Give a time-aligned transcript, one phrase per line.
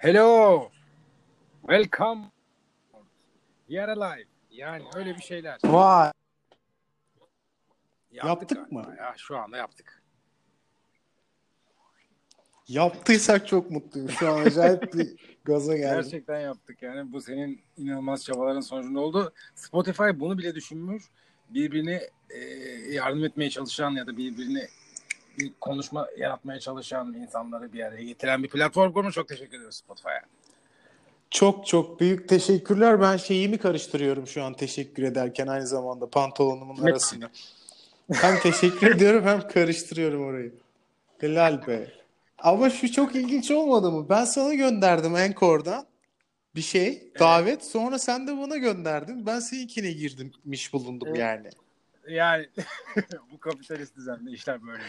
[0.00, 0.70] Hello.
[1.62, 2.30] Welcome.
[3.68, 4.24] We are alive.
[4.50, 5.58] Yani öyle bir şeyler.
[5.64, 6.12] Vay.
[8.12, 8.94] Yaptık, Yaptık mı?
[8.98, 10.02] Ya, şu anda yaptık.
[12.68, 14.10] Yaptıysak çok mutluyum.
[14.10, 16.02] Şu an acayip bir gaza geldim.
[16.02, 17.12] Gerçekten yaptık yani.
[17.12, 19.32] Bu senin inanılmaz çabaların sonucunda oldu.
[19.54, 21.04] Spotify bunu bile düşünmüş.
[21.48, 22.38] Birbirine e,
[22.92, 24.68] yardım etmeye çalışan ya da birbirine
[25.38, 29.14] bir konuşma yaratmaya çalışan insanları bir araya getiren bir platform kurmuş.
[29.14, 30.22] Çok teşekkür ediyoruz Spotify'a.
[31.30, 33.00] Çok çok büyük teşekkürler.
[33.00, 36.90] Ben şeyimi karıştırıyorum şu an teşekkür ederken aynı zamanda pantolonumun Ne?
[36.90, 37.30] arasını.
[38.12, 40.54] Hem teşekkür ediyorum hem karıştırıyorum orayı.
[41.18, 41.92] Helal be.
[42.38, 44.06] Ama şu çok ilginç olmadı mı?
[44.08, 45.86] Ben sana gönderdim Anchor'dan
[46.54, 47.64] bir şey, davet.
[47.64, 49.26] Sonra sen de bana gönderdin.
[49.26, 51.18] Ben seninkine girmiş bulundum Evet.
[51.18, 51.50] yani.
[52.08, 52.48] Yani
[53.32, 54.82] bu kapitalist düzende işler böyle.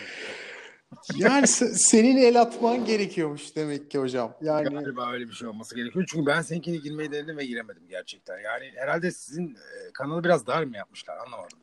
[1.16, 4.34] Yani se- senin el atman gerekiyormuş demek ki hocam.
[4.42, 6.06] Yani Galiba öyle bir şey olması gerekiyor.
[6.12, 8.40] Çünkü ben seninkine girmeyi denedim ve giremedim gerçekten.
[8.40, 11.60] Yani herhalde sizin e, kanalı biraz dar mı yapmışlar anlamadım.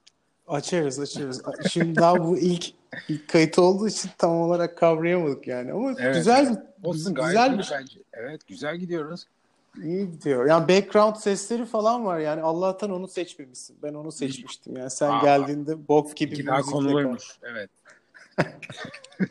[0.48, 1.42] Açarız açarız.
[1.70, 2.66] Şimdi daha bu ilk
[3.08, 5.72] ilk kayıt olduğu için tam olarak kavrayamadık yani.
[5.72, 6.16] Ama Evet.
[6.16, 8.00] güzel Olsun gayet güzel bir bence.
[8.12, 9.26] Evet güzel gidiyoruz.
[9.82, 10.46] İyi gidiyor.
[10.46, 13.78] Yani background sesleri falan var yani Allah'tan onu seçmemişsin.
[13.82, 14.76] Ben onu seçmiştim.
[14.76, 15.22] Yani sen Aa.
[15.22, 17.38] geldiğinde bok gibi bir müzikle konuluymuş.
[17.42, 17.70] Evet.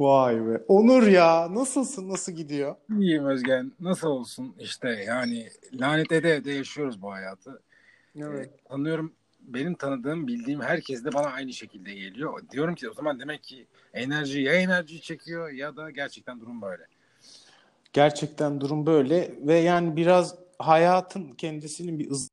[0.00, 0.60] Vay be.
[0.68, 2.08] Onur ya nasılsın?
[2.08, 2.74] Nasıl gidiyor?
[2.98, 3.72] İyiyim Özgen.
[3.80, 7.62] Nasıl olsun işte yani lanet ede ede yaşıyoruz bu hayatı.
[8.16, 8.46] Evet.
[8.46, 12.42] Ee, tanıyorum benim tanıdığım bildiğim herkes de bana aynı şekilde geliyor.
[12.50, 16.86] Diyorum ki o zaman demek ki enerji ya enerji çekiyor ya da gerçekten durum böyle.
[17.92, 22.28] Gerçekten durum böyle ve yani biraz hayatın kendisinin bir ız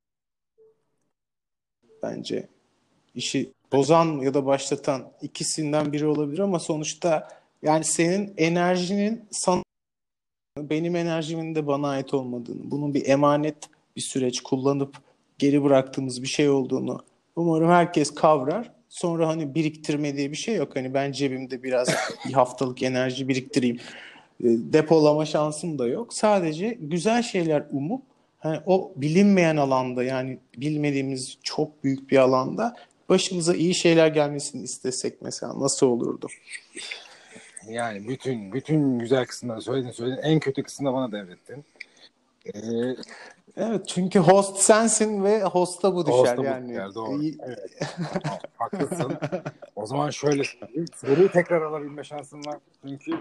[2.04, 2.48] bence
[3.16, 7.28] işi bozan ya da başlatan ikisinden biri olabilir ama sonuçta
[7.62, 9.64] yani senin enerjinin sana
[10.58, 13.58] benim enerjimin de bana ait olmadığını, bunun bir emanet
[13.96, 14.98] bir süreç kullanıp
[15.38, 17.06] geri bıraktığımız bir şey olduğunu
[17.36, 18.72] umarım herkes kavrar.
[18.90, 20.76] Sonra hani biriktirme diye bir şey yok.
[20.76, 21.90] Hani ben cebimde biraz
[22.28, 23.80] bir haftalık enerji biriktireyim
[24.40, 26.14] depolama şansım da yok.
[26.14, 28.04] Sadece güzel şeyler umup
[28.40, 32.76] hani o bilinmeyen alanda yani bilmediğimiz çok büyük bir alanda
[33.10, 36.28] başımıza iyi şeyler gelmesini istesek mesela nasıl olurdu?
[37.70, 40.22] Yani bütün bütün güzel kısımları söyledin söyledin.
[40.22, 41.66] En kötü kısmını bana devrettin.
[42.46, 42.60] Ee,
[43.58, 46.70] Evet çünkü host sensin ve hosta bu düşer Hosta bu yani.
[46.70, 47.22] düşer, doğru.
[47.22, 47.70] İyi- Evet.
[48.58, 49.14] Haklısın.
[49.76, 50.86] O zaman şöyle söyleyeyim.
[50.96, 52.58] Soruyu tekrar alabilme şansım var.
[52.88, 53.12] Çünkü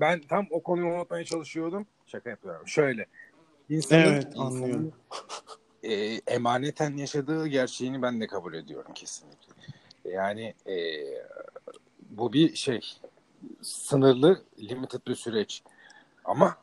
[0.00, 1.86] ben tam o konuyu unutmaya çalışıyordum.
[2.06, 2.68] Şaka yapıyorum.
[2.68, 3.06] Şöyle.
[3.68, 4.92] İnsanın, Evet, insanın, anlıyorum.
[5.82, 5.94] e,
[6.26, 9.52] emaneten yaşadığı gerçeğini ben de kabul ediyorum kesinlikle.
[10.04, 10.76] Yani e,
[12.10, 12.80] bu bir şey
[13.62, 15.62] sınırlı, limited bir süreç.
[16.24, 16.56] Ama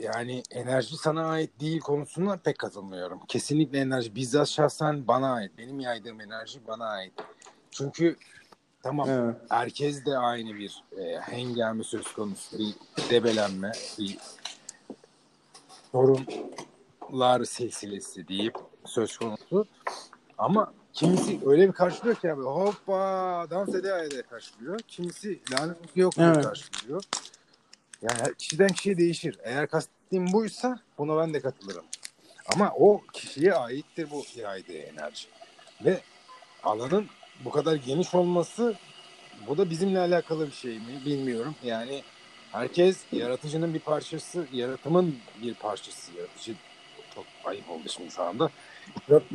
[0.00, 3.20] yani enerji sana ait değil konusuna pek katılmıyorum.
[3.28, 5.52] Kesinlikle enerji bizzat şahsen bana ait.
[5.58, 7.12] Benim yaydığım enerji bana ait.
[7.70, 8.16] Çünkü
[8.86, 9.36] tamam Evet.
[9.48, 12.58] herkes de aynı bir e, hengame söz konusu.
[12.58, 12.74] Bir
[13.10, 14.18] debelenme, bir
[15.92, 18.54] sorunlar silsilesi deyip
[18.84, 19.66] söz konusu.
[20.38, 24.78] Ama kimisi öyle bir karşılıyor ki abi hoppa dans ede ede karşılıyor.
[24.78, 26.44] Kimisi lanet yok Evet.
[26.44, 27.02] karşılıyor.
[28.02, 29.38] Yani kişiden kişiye değişir.
[29.42, 31.84] Eğer kastettiğim buysa buna ben de katılırım.
[32.54, 35.28] Ama o kişiye aittir bu yaydığı enerji.
[35.84, 36.00] Ve
[36.62, 37.06] alanın
[37.44, 38.74] bu kadar geniş olması
[39.48, 41.54] bu da bizimle alakalı bir şey mi bilmiyorum.
[41.64, 42.02] Yani
[42.52, 46.12] herkes yaratıcının bir parçası, yaratımın bir parçası.
[46.16, 46.54] Yaratıcı
[47.14, 48.50] çok ayıp oldu şimdi anda.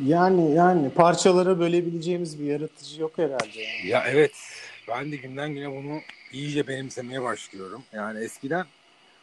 [0.04, 3.60] Yani yani parçalara bölebileceğimiz bir yaratıcı yok herhalde.
[3.60, 3.88] Yani.
[3.88, 4.32] Ya evet
[4.88, 6.00] ben de günden güne bunu
[6.32, 7.82] iyice benimsemeye başlıyorum.
[7.92, 8.66] Yani eskiden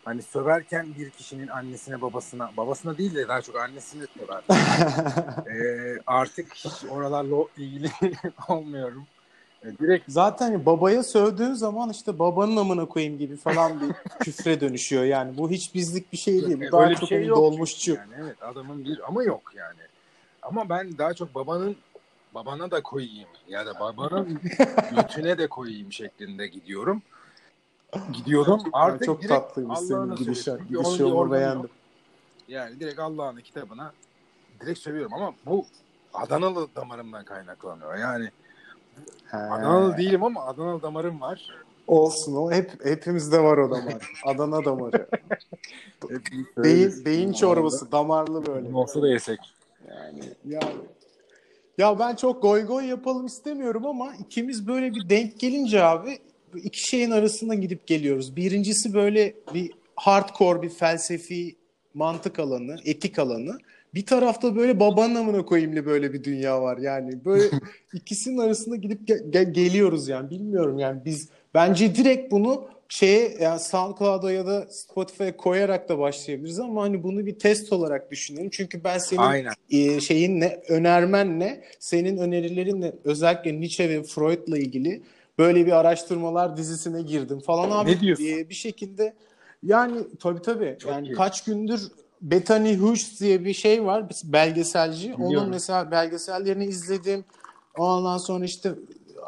[0.09, 4.43] hani söverken bir kişinin annesine babasına babasına değil de daha çok annesine söver.
[5.49, 7.91] Ee, artık hiç oralarla ilgili
[8.47, 9.03] olmuyorum.
[9.63, 15.03] Ee, direkt Zaten babaya sövdüğün zaman işte babanın amına koyayım gibi falan bir küfre dönüşüyor
[15.03, 15.37] yani.
[15.37, 16.61] Bu hiç bizlik bir şey değil.
[16.67, 17.93] Bu daha öyle çok şey hani yok dolmuşçu.
[17.93, 19.79] Yani evet adamın bir ama yok yani.
[20.41, 21.75] Ama ben daha çok babanın
[22.35, 24.39] babana da koyayım ya da babanın
[24.95, 27.01] götüne de koyayım şeklinde gidiyorum.
[28.13, 28.61] Gidiyordum.
[28.73, 30.59] Artık çok tatlıymış senin gidişat.
[30.69, 31.69] Gidişi beğendim.
[32.47, 33.93] Yani direkt Allah'ın kitabına
[34.61, 35.65] direkt söylüyorum ama bu
[36.13, 37.95] Adanalı damarımdan kaynaklanıyor.
[37.95, 38.29] Yani
[39.31, 39.37] He.
[39.37, 41.55] Adanalı değilim ama Adanalı damarım var.
[41.87, 44.11] Olsun o hep hepimizde var o damar.
[44.25, 45.07] Adana damarı.
[46.57, 48.73] Beyin beyin çorbası damarlı böyle.
[48.73, 49.39] Olsa da yesek.
[49.89, 50.59] Yani ya
[51.77, 56.19] ya ben çok goy goy yapalım istemiyorum ama ikimiz böyle bir denk gelince abi
[56.57, 58.35] iki şeyin arasında gidip geliyoruz.
[58.35, 61.55] Birincisi böyle bir hardcore bir felsefi
[61.93, 63.57] mantık alanı, etik alanı.
[63.93, 66.77] Bir tarafta böyle babanın amına koyayımlı böyle bir dünya var.
[66.77, 67.49] Yani böyle
[67.93, 70.29] ikisinin arasında gidip ge- ge- geliyoruz yani.
[70.29, 76.59] Bilmiyorum yani biz bence direkt bunu şeye yani SoundCloud'a ya da Spotify'a koyarak da başlayabiliriz
[76.59, 78.49] ama hani bunu bir test olarak düşünelim.
[78.49, 79.53] Çünkü ben senin Aynen.
[79.71, 85.01] e, şeyin ne, önermen ne, senin önerilerinle özellikle Nietzsche ve Freud'la ilgili
[85.39, 87.91] böyle bir araştırmalar dizisine girdim falan abi.
[87.91, 88.25] Ne diyorsun?
[88.25, 89.13] e, bir şekilde
[89.63, 90.77] yani tabii tabii.
[90.79, 91.13] Çok yani iyi.
[91.13, 91.81] kaç gündür
[92.21, 95.13] Bethany Hughes diye bir şey var, bir belgeselci.
[95.13, 95.49] Onun Biliyorum.
[95.49, 97.25] mesela belgesellerini izledim.
[97.77, 98.71] Ondan sonra işte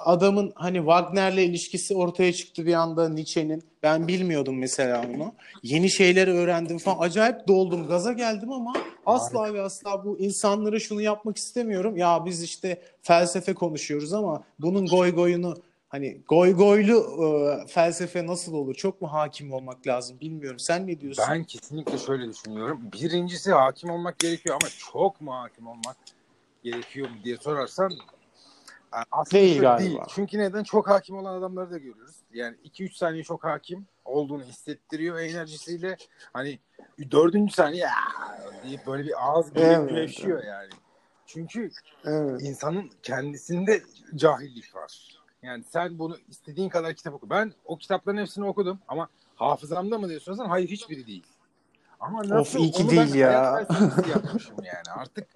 [0.06, 3.64] adamın hani Wagner'le ilişkisi ortaya çıktı bir anda Nietzsche'nin.
[3.84, 5.34] Ben bilmiyordum mesela onu.
[5.64, 7.00] Yeni şeyler öğrendim falan.
[7.00, 8.74] Acayip doldum, gaza geldim ama
[9.06, 11.98] asla ve asla bu insanlara şunu yapmak istemiyorum.
[11.98, 15.56] Ya biz işte felsefe konuşuyoruz ama bunun goy goyunu
[15.92, 18.76] hani goy goylu e, felsefe nasıl olur?
[18.76, 20.60] Çok mu hakim olmak lazım bilmiyorum.
[20.60, 21.26] Sen ne diyorsun?
[21.30, 22.82] Ben kesinlikle şöyle düşünüyorum.
[22.94, 25.96] Birincisi hakim olmak gerekiyor ama çok mu hakim olmak
[26.64, 30.06] gerekiyor mu diye sorarsan e, aslında Değil galiba.
[30.10, 30.64] Çünkü neden?
[30.64, 32.16] Çok hakim olan adamları da görüyoruz.
[32.34, 35.98] Yani 2-3 saniye çok hakim olduğunu hissettiriyor enerjisiyle.
[36.34, 36.60] Hani
[37.12, 40.70] dördüncü saniye "Aa!" deyip böyle bir ağız bile Evet, yani.
[41.26, 41.72] Çünkü
[42.06, 42.42] Evet.
[42.42, 43.82] insanın kendisinde
[44.16, 45.21] cahillik var.
[45.44, 47.30] Yani sen bunu istediğin kadar kitap oku.
[47.30, 51.26] Ben o kitapların hepsini okudum ama hafızamda mı sorarsan hayır hiçbiri değil.
[52.00, 53.66] Ama nasıl iyi ki değil ya.
[54.14, 55.00] yapmışım yani.
[55.02, 55.28] Artık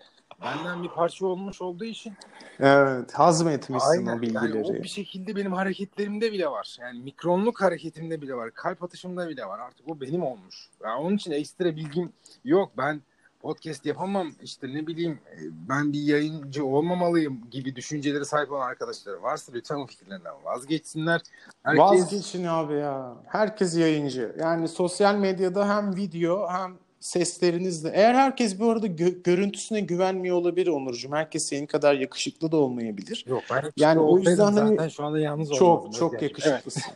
[0.41, 2.13] benden bir parça olmuş olduğu için
[2.59, 4.57] Evet, hazmetmişsin aynen o bilgileri.
[4.57, 6.77] yani o bir şekilde benim hareketlerimde bile var.
[6.81, 8.51] Yani mikronluk hareketimde bile var.
[8.51, 9.59] Kalp atışımda bile var.
[9.59, 10.69] Artık o benim olmuş.
[10.83, 12.13] Yani onun için ekstra bilgim
[12.43, 12.71] yok.
[12.77, 13.01] Ben
[13.45, 15.37] podcast yapamam işte ne bileyim e,
[15.69, 21.21] ben bir yayıncı olmamalıyım gibi düşüncelere sahip olan arkadaşları varsa lütfen o fikirlerinden vazgeçsinler.
[21.63, 23.13] Herkes Vazgeçin abi ya.
[23.25, 24.35] Herkes yayıncı.
[24.39, 27.91] Yani sosyal medyada hem video hem seslerinizle.
[27.93, 31.11] Eğer herkes bu arada gö- görüntüsüne güvenmiyor olabilir Onurcuğum.
[31.11, 33.25] Herkes senin kadar yakışıklı da olmayabilir.
[33.27, 36.93] yok ben Yani o yüzden hani zaten şu anda yalnız Çok çok yakışıklısın.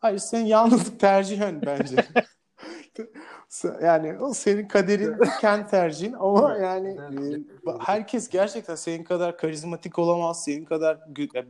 [0.00, 1.96] Hayır senin yalnızlık tercihen bence.
[3.82, 10.44] yani o senin kaderin, kendi tercihin ama yani e, herkes gerçekten senin kadar karizmatik olamaz,
[10.44, 10.98] senin kadar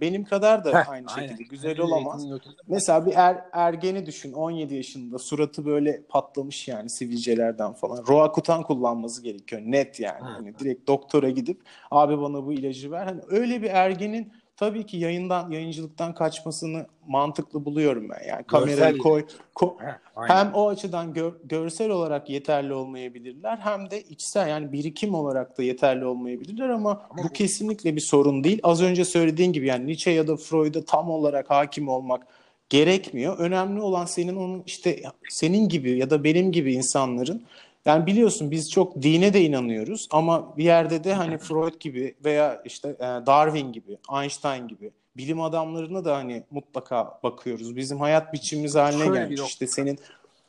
[0.01, 1.29] benim kadar da Heh, aynı aynen.
[1.29, 2.27] şekilde güzel Kendi olamaz.
[2.69, 8.05] Mesela bir er, ergeni düşün 17 yaşında suratı böyle patlamış yani sivilcelerden falan.
[8.09, 10.23] Roakutan kullanması gerekiyor net yani.
[10.23, 11.61] Hani direkt doktora gidip
[11.91, 13.05] abi bana bu ilacı ver.
[13.05, 18.29] Hani öyle bir ergenin tabii ki yayından yayıncılıktan kaçmasını mantıklı buluyorum ben.
[18.29, 19.25] Yani kamerayı koy,
[19.55, 19.99] ko- Heh,
[20.29, 25.63] hem o açıdan gör- görsel olarak yeterli olmayabilirler hem de içsel yani birikim olarak da
[25.63, 28.61] yeterli olmayabilirler ama, Ama bu bu- kesinlikle bir sorun değil.
[28.63, 32.27] Az önce söylediğin gibi yani Nietzsche ya da Freud'a tam olarak hakim olmak
[32.69, 33.39] gerekmiyor.
[33.39, 37.43] Önemli olan senin onun işte senin gibi ya da benim gibi insanların
[37.85, 42.63] yani biliyorsun biz çok dine de inanıyoruz ama bir yerde de hani Freud gibi veya
[42.65, 47.77] işte e, Darwin gibi, Einstein gibi bilim adamlarına da hani mutlaka bakıyoruz.
[47.77, 49.39] Bizim hayat biçimimiz haline Şöyle bir gelmiş.
[49.41, 49.99] nokta- İşte senin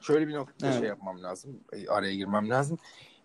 [0.01, 0.79] şöyle bir noktada Evet.
[0.79, 1.59] şey yapmam lazım.
[1.73, 2.77] e, Araya girmem lazım.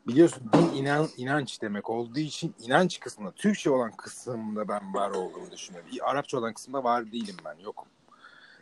[0.08, 5.50] Biliyorsun din inan, inanç demek olduğu için inanç kısmında Türkçe olan kısımda ben var olduğumu
[5.50, 5.90] düşünüyorum.
[6.02, 7.88] Arapça olan kısımda var değilim ben yokum.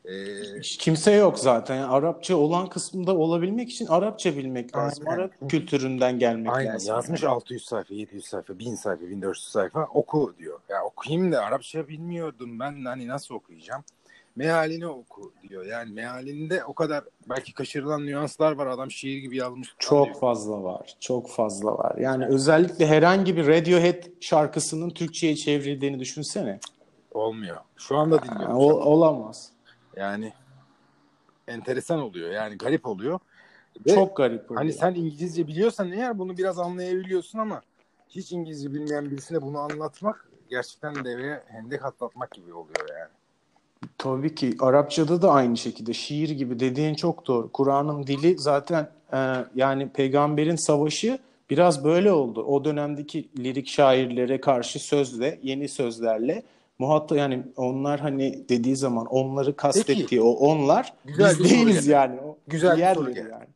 [0.06, 1.76] Ee, kimse yok zaten.
[1.76, 5.04] Yani Arapça olan kısmında olabilmek için Arapça bilmek lazım.
[5.08, 5.18] Aynen.
[5.20, 6.94] Arap kültüründen gelmek aynen lazım.
[6.94, 10.58] yazmış 600 sayfa, 700 sayfa, 1000 sayfa, 1400 sayfa oku diyor.
[10.68, 13.84] Ya okuyayım da Arapça bilmiyordum ben hani nasıl okuyacağım?
[14.36, 15.66] Mealini oku diyor.
[15.66, 18.66] Yani mealinde o kadar belki kaçırılan nüanslar var.
[18.66, 19.74] Adam şiir gibi yazmış.
[19.78, 20.16] Çok diyor.
[20.16, 20.96] fazla var.
[21.00, 21.96] Çok fazla var.
[21.98, 26.60] Yani özellikle herhangi bir Radiohead şarkısının Türkçe'ye çevrildiğini düşünsene.
[27.14, 27.56] Olmuyor.
[27.76, 28.56] Şu anda Yani dinliyorum.
[28.56, 29.50] o- olamaz.
[29.96, 30.32] Yani
[31.48, 32.30] enteresan oluyor.
[32.30, 33.18] Yani garip oluyor.
[33.86, 34.60] Ve Çok garip oluyor.
[34.60, 37.62] hani sen İngilizce biliyorsan eğer bunu biraz anlayabiliyorsun ama
[38.08, 43.10] hiç İngilizce bilmeyen birisine bunu anlatmak gerçekten deveye hendek atlatmak gibi oluyor yani.
[43.98, 47.52] Tabii ki Arapçada da aynı şekilde şiir gibi dediğin çok doğru.
[47.52, 49.18] Kur'an'ın dili zaten e,
[49.54, 51.18] yani peygamberin savaşı
[51.50, 52.42] biraz böyle oldu.
[52.44, 56.42] O dönemdeki lirik şairlere karşı sözle, yeni sözlerle
[56.78, 60.22] muhatap yani onlar hani dediği zaman onları kastettiği Peki.
[60.22, 61.90] o onlar Güzel biz değiliz geldi.
[61.90, 62.20] yani.
[62.20, 63.28] O Güzel bir soru geldi.
[63.32, 63.46] yani.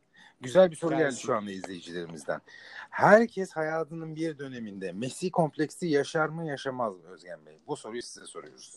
[0.41, 2.41] Güzel bir soru geldi şu anda izleyicilerimizden.
[2.89, 7.59] Herkes hayatının bir döneminde Mesih kompleksi yaşar mı yaşamaz mı Özgen Bey?
[7.67, 8.73] Bu soruyu size soruyoruz.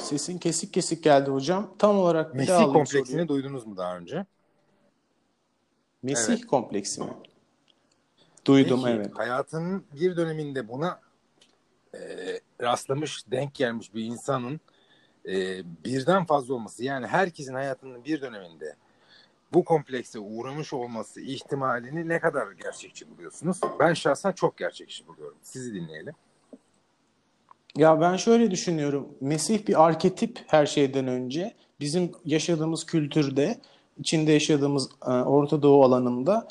[0.00, 1.70] Sesin kesik kesik geldi hocam.
[1.78, 3.28] Tam olarak bir alayım kompleksini soruyu.
[3.28, 4.26] duydunuz mu daha önce?
[6.02, 6.46] Mesih Evet.
[6.46, 7.10] kompleksi mi?
[8.44, 9.10] Duydum Peki, evet.
[9.14, 11.00] hayatının bir döneminde buna
[11.96, 14.60] e, rastlamış, denk gelmiş bir insanın
[15.28, 18.76] e, birden fazla olması yani herkesin hayatının bir döneminde
[19.52, 23.60] bu komplekse uğramış olması ihtimalini ne kadar gerçekçi buluyorsunuz?
[23.80, 25.38] Ben şahsen çok gerçekçi buluyorum.
[25.42, 26.14] Sizi dinleyelim.
[27.76, 29.08] Ya ben şöyle düşünüyorum.
[29.20, 31.54] Mesih bir arketip her şeyden önce.
[31.80, 33.60] Bizim yaşadığımız kültürde,
[33.98, 36.48] içinde yaşadığımız e, Orta Doğu alanında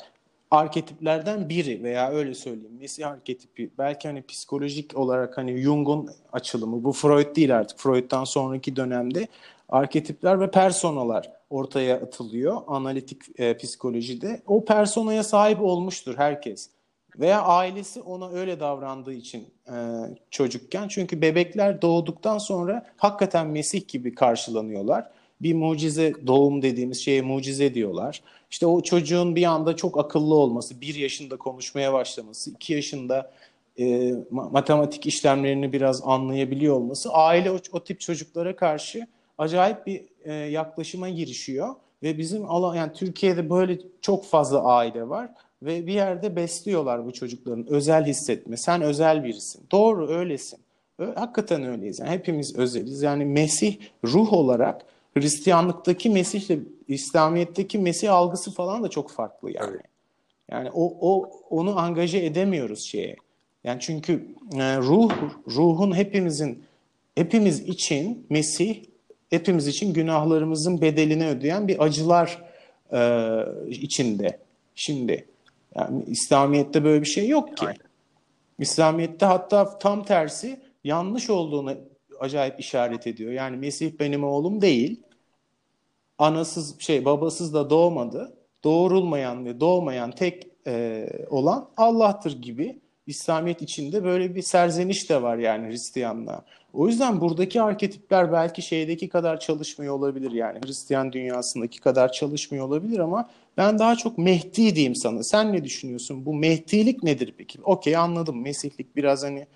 [0.50, 2.76] arketiplerden biri veya öyle söyleyeyim.
[2.80, 7.78] Mesih arketipi belki hani psikolojik olarak hani Jung'un açılımı bu Freud değil artık.
[7.78, 9.28] Freud'dan sonraki dönemde
[9.68, 14.42] arketipler ve personalar ortaya atılıyor analitik e, psikolojide.
[14.46, 16.70] O personaya sahip olmuştur herkes.
[17.18, 19.74] Veya ailesi ona öyle davrandığı için e,
[20.30, 20.88] çocukken.
[20.88, 25.10] Çünkü bebekler doğduktan sonra hakikaten Mesih gibi karşılanıyorlar.
[25.42, 28.22] Bir mucize doğum dediğimiz şeye mucize diyorlar.
[28.50, 33.32] İşte o çocuğun bir anda çok akıllı olması, bir yaşında konuşmaya başlaması, iki yaşında
[33.78, 39.06] e, matematik işlemlerini biraz anlayabiliyor olması aile o, o tip çocuklara karşı
[39.38, 45.30] acayip bir e, yaklaşıma girişiyor ve bizim alan yani Türkiye'de böyle çok fazla aile var
[45.62, 48.56] ve bir yerde besliyorlar bu çocukların özel hissetme.
[48.56, 49.62] Sen özel birisin.
[49.72, 50.58] Doğru öylesin.
[51.14, 51.98] Hakikaten öyleyiz.
[51.98, 53.02] Yani hepimiz özeliz.
[53.02, 54.82] Yani Mesih ruh olarak
[55.16, 56.58] Hristiyanlıktaki Mesih'le
[56.88, 59.70] İslamiyet'teki Mesih algısı falan da çok farklı yani.
[59.70, 59.86] Evet.
[60.50, 63.16] Yani o, o onu angaje edemiyoruz şeye.
[63.64, 64.12] Yani çünkü
[64.54, 65.12] e, ruh
[65.48, 66.64] ruhun hepimizin
[67.14, 68.84] hepimiz için Mesih
[69.30, 72.42] hepimiz için günahlarımızın bedelini ödeyen bir acılar
[72.92, 73.00] e,
[73.70, 74.38] içinde.
[74.74, 75.26] Şimdi
[75.74, 77.66] yani İslamiyet'te böyle bir şey yok ki.
[77.66, 77.78] Aynen.
[78.58, 81.74] İslamiyet'te hatta tam tersi yanlış olduğunu
[82.20, 83.32] acayip işaret ediyor.
[83.32, 85.00] Yani Mesih benim oğlum değil.
[86.18, 88.36] Anasız şey babasız da doğmadı.
[88.64, 95.36] Doğurulmayan ve doğmayan tek e, olan Allah'tır gibi İslamiyet içinde böyle bir serzeniş de var
[95.36, 96.44] yani Hristiyanlığa.
[96.72, 102.98] O yüzden buradaki arketipler belki şeydeki kadar çalışmıyor olabilir yani Hristiyan dünyasındaki kadar çalışmıyor olabilir
[102.98, 105.22] ama ben daha çok Mehdi diyeyim sana.
[105.22, 106.26] Sen ne düşünüyorsun?
[106.26, 107.58] Bu Mehdilik nedir peki?
[107.62, 108.42] Okey anladım.
[108.42, 109.46] Mesihlik biraz hani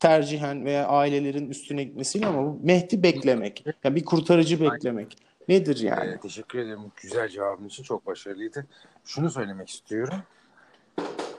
[0.00, 3.64] tercihen veya ailelerin üstüne gitmesiyle ama bu Mehdi beklemek.
[3.84, 5.16] Yani bir kurtarıcı beklemek.
[5.48, 6.10] Nedir yani?
[6.10, 6.92] Ee, teşekkür ederim.
[6.96, 8.66] Güzel cevabın için çok başarılıydı.
[9.04, 10.22] Şunu söylemek istiyorum.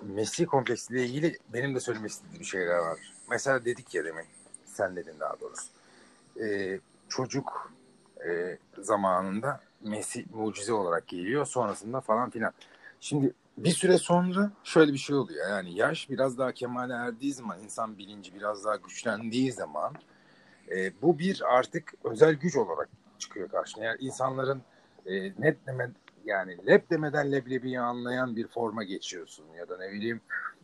[0.02, 3.00] Mesih kompleksiyle ilgili benim de söylemek istediğim şeyler var.
[3.30, 4.26] Mesela dedik ya demin,
[4.66, 5.68] sen dedin daha doğrusu.
[6.42, 7.72] Ee, çocuk
[8.28, 12.54] e, zamanında Mesih mucize olarak geliyor sonrasında falan filan.
[13.02, 15.50] Şimdi bir süre sonra şöyle bir şey oluyor.
[15.50, 19.94] Yani yaş biraz daha kemale erdiği zaman, insan bilinci biraz daha güçlendiği zaman
[20.72, 23.84] e, bu bir artık özel güç olarak çıkıyor karşına.
[23.84, 24.62] Yani insanların
[25.06, 25.92] e, net deme,
[26.26, 30.22] yani lep demeden leblebiyi anlayan bir forma geçiyorsun ya da ne bileyim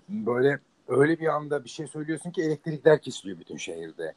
[0.09, 4.13] böyle öyle bir anda bir şey söylüyorsun ki elektrikler kesiliyor bütün şehirde.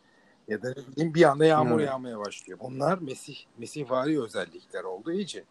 [0.48, 1.88] Ya da bir anda yağmur evet.
[1.88, 2.58] yağmaya başlıyor.
[2.62, 5.44] Bunlar Mesih Mesihvari özellikler olduğu için.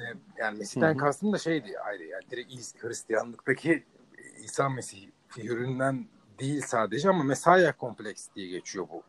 [0.00, 0.04] E,
[0.38, 0.96] yani Mesih'ten Hı-hı.
[0.96, 3.84] kastım da şeydi ayrı yani direkt Hristiyanlıktaki
[4.44, 6.06] İsa Mesih figüründen
[6.38, 9.02] değil sadece ama Mesaya kompleks diye geçiyor bu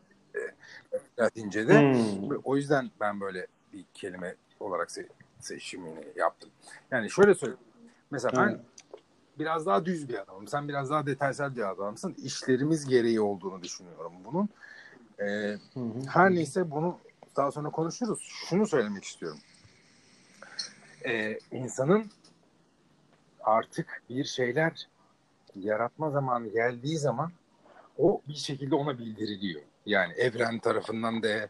[1.18, 1.80] Latince'de.
[1.80, 2.30] Hmm.
[2.44, 6.50] O yüzden ben böyle bir kelime olarak se- seçimini yaptım.
[6.90, 7.60] Yani şöyle söyleyeyim.
[8.10, 8.60] Mesela ben hmm.
[9.38, 10.48] biraz daha düz bir adamım.
[10.48, 12.14] Sen biraz daha detaysal bir adamsın.
[12.24, 14.48] İşlerimiz gereği olduğunu düşünüyorum bunun.
[15.20, 15.56] Ee,
[16.08, 16.98] her neyse bunu
[17.36, 18.28] daha sonra konuşuruz.
[18.48, 19.38] Şunu söylemek istiyorum.
[21.06, 22.10] Ee, insanın
[23.40, 24.88] artık bir şeyler
[25.54, 27.32] yaratma zamanı geldiği zaman
[27.98, 29.62] o bir şekilde ona bildiriliyor.
[29.90, 31.48] Yani evren tarafından da,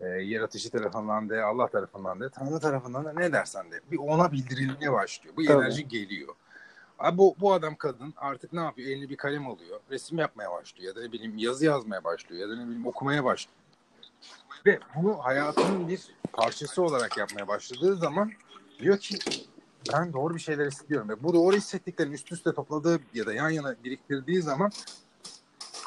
[0.00, 4.32] e, yaratıcı tarafından da, Allah tarafından da, Tanrı tarafından da ne dersen de bir ona
[4.32, 5.36] bildirilmeye başlıyor.
[5.36, 5.62] Bu Tabii.
[5.62, 6.34] enerji geliyor.
[6.98, 8.88] Abi bu, bu adam kadın artık ne yapıyor?
[8.88, 9.80] Eline bir kalem alıyor.
[9.90, 10.94] Resim yapmaya başlıyor.
[10.94, 12.48] Ya da ne bileyim yazı yazmaya başlıyor.
[12.48, 13.56] Ya da ne bileyim okumaya başlıyor.
[14.66, 16.00] Ve bunu hayatının bir
[16.32, 18.32] parçası olarak yapmaya başladığı zaman
[18.78, 19.18] diyor ki
[19.92, 21.08] ben doğru bir şeyler hissediyorum.
[21.08, 24.70] Ve bu doğru hissettiklerini üst üste topladığı ya da yan yana biriktirdiği zaman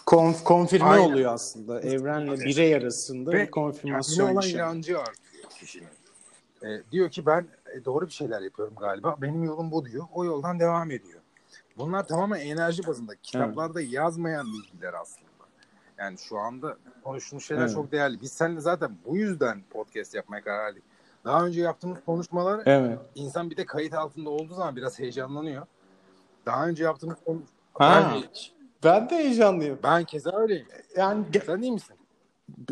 [0.10, 1.06] Konf, konfirme Aynen.
[1.06, 1.82] oluyor aslında.
[1.82, 5.88] Evrenle birey arasında Ve bir konfirmasyon olan inancı artıyor kişinin.
[6.64, 9.16] E, diyor ki ben e, doğru bir şeyler yapıyorum galiba.
[9.22, 10.06] Benim yolum bu diyor.
[10.14, 11.20] O yoldan devam ediyor.
[11.78, 13.16] Bunlar tamamen enerji bazında.
[13.24, 13.94] Kitaplarda evet.
[13.94, 15.30] yazmayan bilgiler aslında.
[15.98, 17.74] Yani şu anda konuştuğumuz şeyler evet.
[17.74, 18.22] çok değerli.
[18.22, 20.84] Biz seninle zaten bu yüzden podcast yapmaya karar verdik.
[21.26, 23.00] Daha önce yaptığımız konuşmalar evet.
[23.16, 25.66] insan bir de kayıt altında olduğu zaman biraz heyecanlanıyor.
[26.46, 28.30] Daha önce yaptığımız konuşmalar
[28.84, 29.80] ben de heyecanlıyım.
[29.84, 30.68] Ben keza öyleyim.
[30.98, 31.96] Yani sen iyi misin?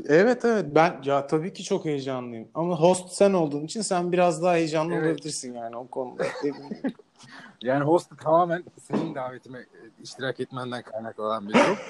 [0.08, 4.44] Evet evet ben ya tabii ki çok heyecanlıyım ama host sen olduğun için sen biraz
[4.44, 5.06] daha heyecanlı evet.
[5.06, 6.24] olabilirsin yani o konuda.
[7.62, 9.66] yani host tamamen senin davetime
[10.04, 11.78] iştirak etmenden kaynaklanan bir durum.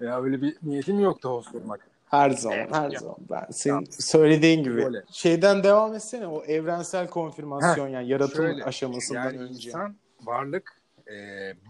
[0.00, 1.80] Ya öyle bir niyetim yoktu host olmak.
[2.06, 3.16] Her zaman, her zaman.
[3.30, 4.76] Ben senin söylediğin gibi.
[4.76, 5.02] Böyle.
[5.10, 9.68] Şeyden devam etsene o evrensel konfirmasyon yani yaratım Şöyle, aşamasından yani önce.
[9.68, 11.14] insan varlık e,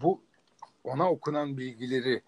[0.01, 0.21] bu
[0.83, 2.21] ona okunan bilgileri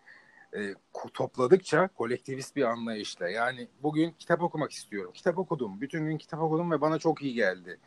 [0.56, 0.76] e,
[1.14, 5.12] topladıkça kolektivist bir anlayışla yani bugün kitap okumak istiyorum.
[5.14, 5.82] Kitap okudum.
[5.82, 7.80] Bütün gün kitap okudum ve bana çok iyi geldi.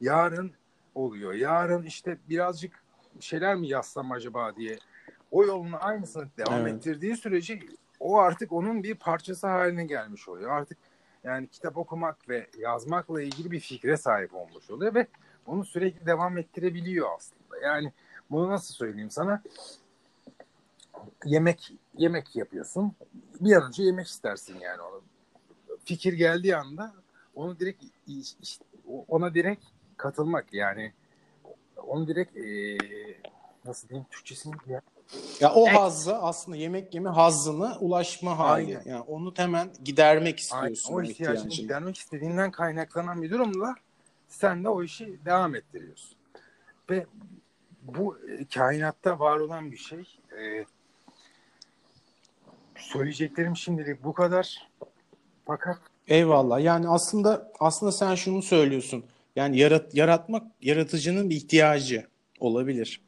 [0.00, 0.52] Yarın
[0.94, 1.32] oluyor.
[1.32, 2.84] Yarın işte birazcık
[3.20, 4.78] şeyler mi yazsam acaba diye
[5.30, 6.74] o yolunu aynısını devam Evet.
[6.74, 7.60] ettirdiği sürece
[8.00, 10.50] o artık onun bir parçası haline gelmiş oluyor.
[10.50, 10.78] Artık
[11.24, 15.06] yani kitap okumak ve yazmakla ilgili bir fikre sahip olmuş oluyor ve
[15.46, 17.66] onu sürekli devam ettirebiliyor aslında.
[17.66, 17.92] Yani
[18.30, 19.42] bunu nasıl söyleyeyim sana?
[21.24, 22.92] Yemek yemek yapıyorsun.
[23.40, 25.02] Bir an önce yemek istersin yani onu.
[25.84, 26.94] Fikir geldiği anda
[27.34, 27.84] onu direkt
[28.40, 28.64] işte
[29.08, 29.64] ona direkt
[29.96, 30.92] katılmak yani
[31.76, 33.20] onu direkt eee,
[33.64, 34.80] nasıl diyeyim Türkçesini ya.
[35.40, 35.78] Ya o Evet.
[35.78, 38.78] hazza aslında yemek yeme hazzına ulaşma hali.
[38.78, 38.82] Aynen.
[38.90, 43.74] Yani onu hemen gidermek Aynen, istiyorsun o o ihtiyacını gidermek istediğinden kaynaklanan bir durumla
[44.28, 46.18] sen de o işi devam ettiriyorsun.
[46.90, 47.06] Ve
[47.82, 50.18] bu e, kainatta var olan bir şey.
[50.38, 50.64] E,
[52.78, 54.68] söyleyeceklerim şimdilik bu kadar.
[55.46, 55.78] Fakat
[56.08, 56.60] Eyvallah.
[56.60, 59.04] Yani aslında aslında sen şunu söylüyorsun.
[59.36, 62.06] Yani yarat, yaratmak yaratıcının bir ihtiyacı
[62.40, 63.00] olabilir.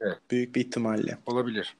[0.00, 0.18] Evet.
[0.30, 1.18] Büyük bir ihtimalle.
[1.26, 1.76] olabilir.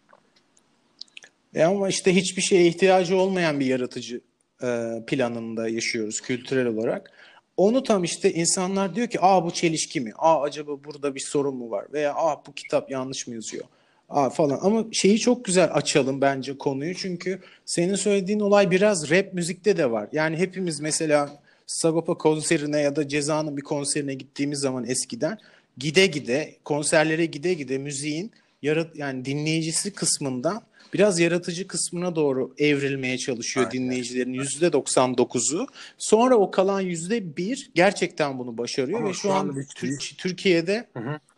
[1.54, 4.20] E ama işte hiçbir şeye ihtiyacı olmayan bir yaratıcı
[4.62, 7.10] e, planında yaşıyoruz kültürel olarak.
[7.56, 10.12] Onu tam işte insanlar diyor ki aa bu çelişki mi?
[10.18, 11.86] Aa acaba burada bir sorun mu var?
[11.92, 13.64] Veya aa bu kitap yanlış mı yazıyor?
[14.12, 14.58] Aa falan.
[14.62, 16.94] Ama şeyi çok güzel açalım bence konuyu.
[16.94, 20.08] Çünkü senin söylediğin olay biraz rap müzikte de var.
[20.12, 21.30] Yani hepimiz mesela
[21.66, 25.38] Sagopa konserine ya da Ceza'nın bir konserine gittiğimiz zaman eskiden
[25.78, 28.30] gide gide konserlere gide gide müziğin
[28.62, 30.62] yarat yani dinleyicisi kısmından
[30.94, 33.84] biraz yaratıcı kısmına doğru evrilmeye çalışıyor Aynen.
[33.84, 35.66] dinleyicilerin yüzde 99'u.
[35.98, 39.74] Sonra o kalan yüzde bir gerçekten bunu başarıyor Ama ve şu şu an anda büyük-
[39.76, 40.86] Tür- Türkiye'de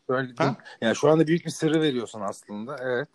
[0.09, 0.57] Böyle Ha?
[0.81, 2.77] yani şu anda büyük bir sırrı veriyorsun aslında.
[2.83, 3.09] Evet.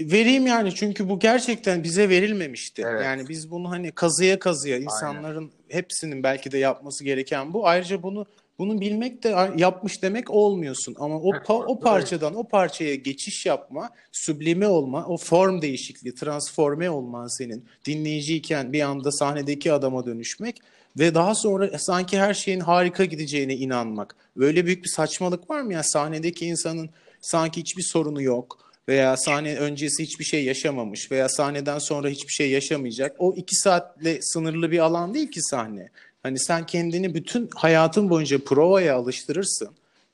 [0.00, 2.82] vereyim yani çünkü bu gerçekten bize verilmemişti.
[2.86, 3.04] Evet.
[3.04, 7.66] Yani biz bunu hani kazıya kazıya insanların hepsinin belki de yapması gereken bu.
[7.66, 8.26] Ayrıca bunu
[8.58, 13.90] bunu bilmek de yapmış demek olmuyorsun ama o pa- o parçadan o parçaya geçiş yapma,
[14.12, 20.60] sublime olma, o form değişikliği, transforme olman senin dinleyiciyken bir anda sahnedeki adama dönüşmek
[20.98, 24.16] ve daha sonra sanki her şeyin harika gideceğine inanmak.
[24.36, 29.56] Böyle büyük bir saçmalık var mı ya sahnedeki insanın sanki hiçbir sorunu yok veya sahne
[29.56, 33.16] öncesi hiçbir şey yaşamamış veya sahneden sonra hiçbir şey yaşamayacak.
[33.18, 35.90] O iki saatle sınırlı bir alan değil ki sahne.
[36.22, 39.68] Hani sen kendini bütün hayatın boyunca provaya alıştırırsın.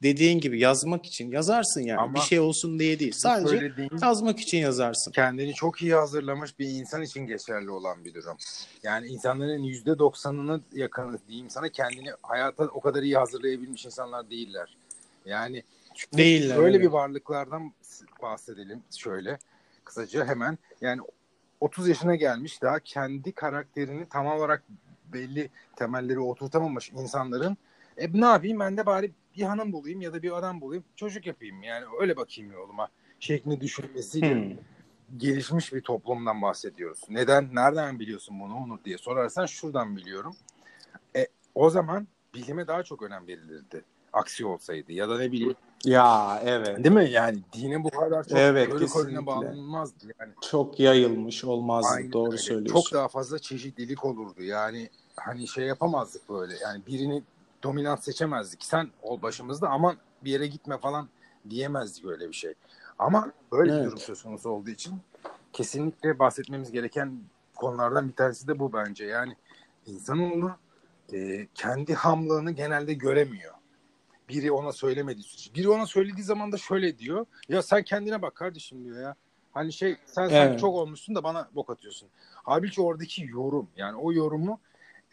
[0.05, 2.01] Dediğin gibi yazmak için yazarsın yani.
[2.01, 3.13] Ama bir şey olsun diye değil.
[3.13, 5.13] Sadece yazmak için yazarsın.
[5.13, 8.37] kendini çok iyi hazırlamış bir insan için geçerli olan bir durum.
[8.83, 14.77] Yani insanların yüzde doksanını yakını diyeyim sana kendini hayata o kadar iyi hazırlayabilmiş insanlar değiller.
[15.27, 15.63] Yani
[15.95, 16.87] çünkü Değiller, Böyle evet.
[16.87, 17.73] bir varlıklardan
[18.23, 19.39] bahsedelim şöyle
[19.85, 20.59] kısaca hemen.
[20.81, 21.01] Yani
[21.61, 24.63] 30 yaşına gelmiş daha kendi karakterini tam olarak
[25.13, 27.57] belli temelleri oturtamamış insanların
[27.99, 31.27] e ne yapayım ben de bari bir hanım bulayım ya da bir adam bulayım çocuk
[31.27, 32.89] yapayım yani öyle bakayım yoluma
[33.21, 34.57] şeklini düşünmesiyle Hmm.
[35.17, 37.01] gelişmiş bir toplumdan bahsediyoruz.
[37.09, 40.37] Neden, nereden biliyorsun bunu Onur diye sorarsan şuradan biliyorum.
[41.17, 43.85] E, o zaman bilime daha çok önem verilirdi.
[44.13, 45.57] Aksi olsaydı ya da ne bileyim.
[45.85, 46.85] Ya evet.
[46.85, 47.11] Değil mi?
[47.11, 50.07] Yani dine bu kadar çok Evet, körü körüne bağlanmazdı.
[50.21, 51.89] Yani Çok yayılmış olmazdı.
[51.95, 52.39] Aynen Doğru öyle.
[52.39, 52.83] söylüyorsun.
[52.83, 54.43] Çok daha fazla çeşitlilik olurdu.
[54.43, 56.55] Yani hani şey yapamazdık böyle.
[56.63, 57.23] Yani birini
[57.65, 58.65] dominant seçemezdik.
[58.65, 61.09] Sen ol başımızda aman bir yere gitme falan
[61.51, 62.55] diyemezdik öyle bir şey.
[62.99, 63.87] Ama böyle bir Evet.
[63.87, 65.01] durum söz konusu olduğu için
[65.53, 67.21] kesinlikle bahsetmemiz gereken
[67.55, 69.05] konulardan bir tanesi de bu bence.
[69.05, 69.37] Yani
[69.87, 70.53] insanoğlu
[71.13, 73.55] e, kendi hamlığını genelde göremiyor.
[74.29, 75.55] Biri ona söylemediği sürece.
[75.55, 77.27] Biri ona söylediği zaman da şöyle diyor.
[77.49, 79.15] Ya sen kendine bak kardeşim diyor ya.
[79.53, 80.61] Hani şey sen Evet.
[80.61, 82.09] çok olmuşsun da bana bok atıyorsun.
[82.35, 84.61] Halbuki oradaki yorum yani o yorumu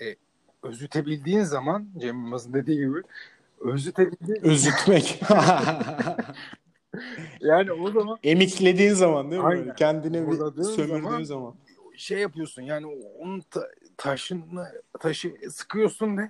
[0.01, 0.15] e,
[0.63, 3.01] özütebildiğin zaman Cem Yılmaz'ın dediği gibi
[3.59, 5.21] özütebildiğin Özütmek.
[7.39, 9.47] yani o zaman Emiklediğin zaman değil mi?
[9.47, 9.75] Aynen.
[9.75, 11.55] Kendine bir sömürdüğün zaman- zaman.
[11.95, 12.85] şey yapıyorsun yani
[13.19, 14.67] onun ta- taşını
[14.99, 16.29] taşı sıkıyorsun ve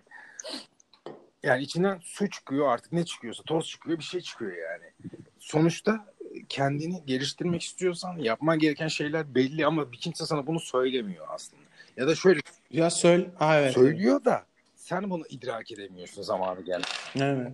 [1.43, 5.13] yani içinden su çıkıyor artık ne çıkıyorsa toz çıkıyor bir şey çıkıyor yani.
[5.39, 6.05] Sonuçta
[6.49, 11.60] kendini geliştirmek istiyorsan yapman gereken şeyler belli ama bir kimse sana bunu söylemiyor aslında.
[11.97, 12.39] Ya da şöyle
[12.71, 13.29] Ya söyle.
[13.35, 13.73] Ha, evet.
[13.73, 14.43] söylüyor da
[14.75, 16.81] sen bunu idrak edemiyorsun zamanı gel.
[17.15, 17.51] Evet.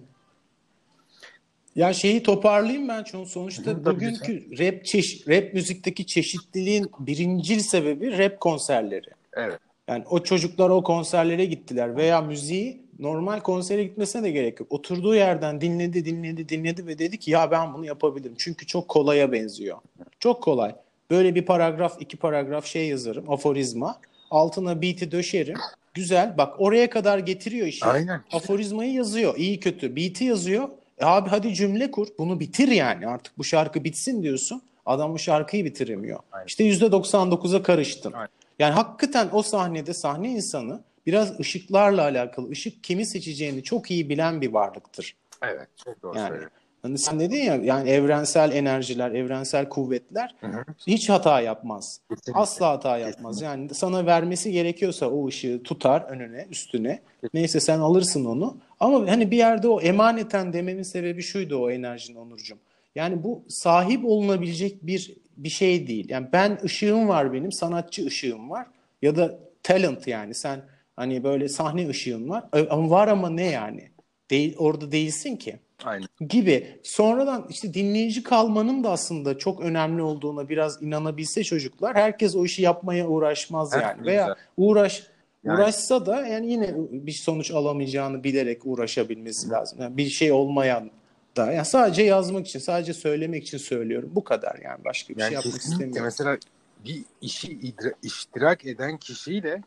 [1.76, 8.18] Ya şeyi toparlayayım ben çünkü sonuçta Hı, bugünkü rap çeş rap müzikteki çeşitliliğin birincil sebebi
[8.18, 9.10] rap konserleri.
[9.34, 9.60] Evet.
[9.88, 14.72] Yani o çocuklar o konserlere gittiler veya müziği normal konsere gitmesine de gerek yok.
[14.72, 18.36] Oturduğu yerden dinledi, dinledi, dinledi ve dedi ki ya ben bunu yapabilirim.
[18.38, 19.78] Çünkü çok kolaya benziyor.
[20.20, 20.76] Çok kolay.
[21.10, 24.02] Böyle bir paragraf, iki paragraf şey yazarım, aforizma.
[24.32, 25.58] Altına beat'i döşerim.
[25.94, 26.38] Güzel.
[26.38, 27.86] Bak oraya kadar getiriyor işi.
[27.86, 28.22] Aynen.
[28.32, 29.38] Aforizmayı yazıyor.
[29.38, 29.96] iyi kötü.
[29.96, 30.70] Beat'i yazıyor.
[30.98, 32.08] E abi hadi cümle kur.
[32.18, 33.08] Bunu bitir yani.
[33.08, 34.62] Artık bu şarkı bitsin diyorsun.
[34.86, 36.20] Adam bu şarkıyı bitiremiyor.
[36.32, 36.46] Aynen.
[36.48, 38.12] İşte %99'a karıştın.
[38.12, 38.30] Aynen.
[38.60, 42.52] Yani hakikaten o sahnede sahne insanı biraz ışıklarla alakalı.
[42.52, 45.16] Işık kimi seçeceğini çok iyi bilen bir varlıktır.
[45.42, 45.68] Evet.
[45.86, 46.58] Çok doğru Yani söylüyorsun.
[46.88, 50.64] Hani sen dedin ya yani evrensel enerjiler, evrensel kuvvetler Hı hı.
[50.88, 52.00] hiç hata yapmaz.
[52.10, 52.42] Kesinlikle.
[52.42, 53.42] Asla hata yapmaz.
[53.42, 57.00] Yani sana vermesi gerekiyorsa o ışığı tutar önüne, üstüne.
[57.34, 58.58] Neyse sen alırsın onu.
[58.80, 62.58] Ama hani bir yerde o emaneten dememin sebebi şuydu o enerjinin Onurcuğum.
[62.96, 66.10] Yani bu sahip olunabilecek bir bir şey değil.
[66.10, 68.68] Yani ben ışığım var benim, sanatçı ışığım var
[69.02, 70.62] ya da talent yani sen
[70.96, 72.44] hani böyle sahne ışığın var.
[72.70, 73.90] Ama var ama ne yani?
[74.30, 76.08] Değil, orada değilsin ki Aynen.
[76.30, 76.80] gibi.
[76.84, 82.62] Sonradan işte dinleyici kalmanın da aslında çok önemli olduğuna biraz inanabilse çocuklar herkes o işi
[82.62, 84.02] yapmaya uğraşmaz yani.
[84.02, 84.36] ne Veya güzel.
[84.58, 85.08] uğraş
[85.44, 89.82] Yani- uğraşsa da yani yine bir sonuç alamayacağını bilerek uğraşabilmesi lazım.
[89.82, 90.92] Yani bir şey olmayan
[91.38, 94.12] da yani sadece yazmak için, sadece söylemek için söylüyorum.
[94.16, 96.04] Bu kadar yani başka bir Yani şey yapmak istemiyorum.
[96.04, 96.38] mesela
[96.86, 99.62] bir işi idra- iştirak eden kişiyle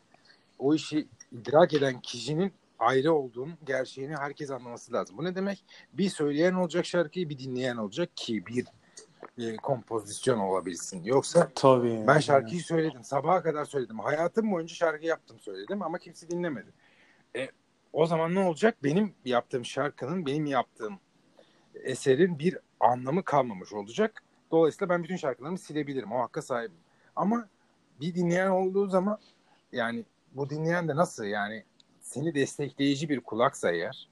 [0.59, 5.17] o işi idrak eden kişinin ayrı olduğunun gerçeğini herkes anlaması lazım.
[5.17, 5.65] Bu ne demek?
[5.93, 8.65] Bir söyleyen olacak şarkıyı bir dinleyen olacak ki bir
[9.37, 11.03] e, kompozisyon olabilsin.
[11.03, 12.03] Yoksa Tabii.
[12.07, 13.03] ben şarkıyı söyledim.
[13.03, 13.99] Sabaha kadar söyledim.
[13.99, 16.73] Hayatım boyunca şarkı yaptım söyledim ama kimse dinlemedi.
[17.35, 17.47] E,
[17.93, 18.77] o zaman ne olacak?
[18.83, 20.99] Benim yaptığım şarkının, benim yaptığım
[21.75, 24.23] eserin bir anlamı kalmamış olacak.
[24.51, 26.11] Dolayısıyla ben bütün şarkılarımı silebilirim.
[26.11, 26.77] O hakka sahibim.
[27.15, 27.47] Ama
[28.01, 29.19] bir dinleyen olduğu zaman
[29.71, 31.63] yani bu dinleyen de nasıl yani
[32.11, 34.09] seni destekleyici bir kulaksa eğer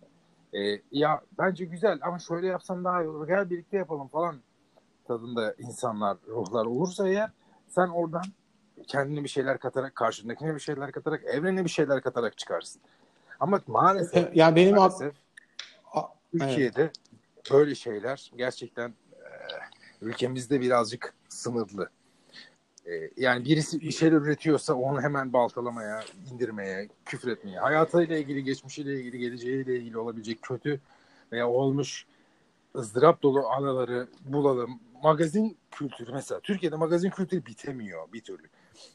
[0.53, 3.27] e, ya bence güzel ama şöyle yapsan daha iyi olur.
[3.27, 4.41] Gel birlikte yapalım falan
[5.07, 7.31] tadında insanlar, ruhlar olursa eğer
[7.67, 8.23] sen oradan
[8.87, 12.81] kendine bir şeyler katarak, karşındakine bir şeyler katarak, evrene bir şeyler katarak çıkarsın.
[13.39, 15.13] Ama maalesef, Yani benim maalesef
[15.93, 16.91] A- Türkiye'de
[17.51, 19.25] böyle şeyler gerçekten e,
[20.01, 21.89] ülkemizde birazcık sınırlı.
[22.89, 29.19] E, yani birisi bir şeyler üretiyorsa onu hemen baltalamaya, indirmeye, küfretmeye, hayatıyla ilgili, geçmişiyle ilgili,
[29.19, 30.79] geleceğiyle ilgili olabilecek kötü
[31.31, 32.05] veya olmuş
[32.75, 34.79] ızdırap dolu anıları bulalım.
[35.03, 36.39] Magazin kültürü mesela.
[36.39, 38.47] Türkiye'de magazin kültürü bitemiyor bir türlü.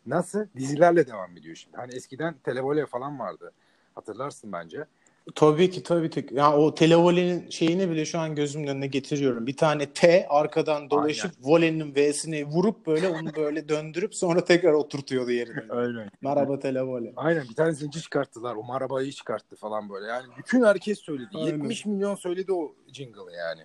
[0.07, 0.46] Nasıl?
[0.57, 1.76] Dizilerle devam ediyor şimdi.
[1.76, 3.52] Hani eskiden televole falan vardı.
[3.94, 4.85] Hatırlarsın bence.
[5.34, 6.26] Tabii ki tabii ki.
[6.32, 9.46] Ya o televolenin şeyini bile şu an gözümün önüne getiriyorum.
[9.46, 15.30] Bir tane T arkadan dolaşıp volenin V'sini vurup böyle onu böyle döndürüp sonra tekrar oturtuyordu
[15.30, 15.62] yerine.
[15.68, 16.10] Öyle.
[16.20, 17.12] Merhaba televole.
[17.16, 18.54] Aynen bir tane zincir çıkarttılar.
[18.54, 20.06] O arabayı çıkarttı falan böyle.
[20.06, 21.28] Yani bütün herkes söyledi.
[21.34, 21.46] Aynen.
[21.46, 23.62] 70 milyon söyledi o jingle'ı yani.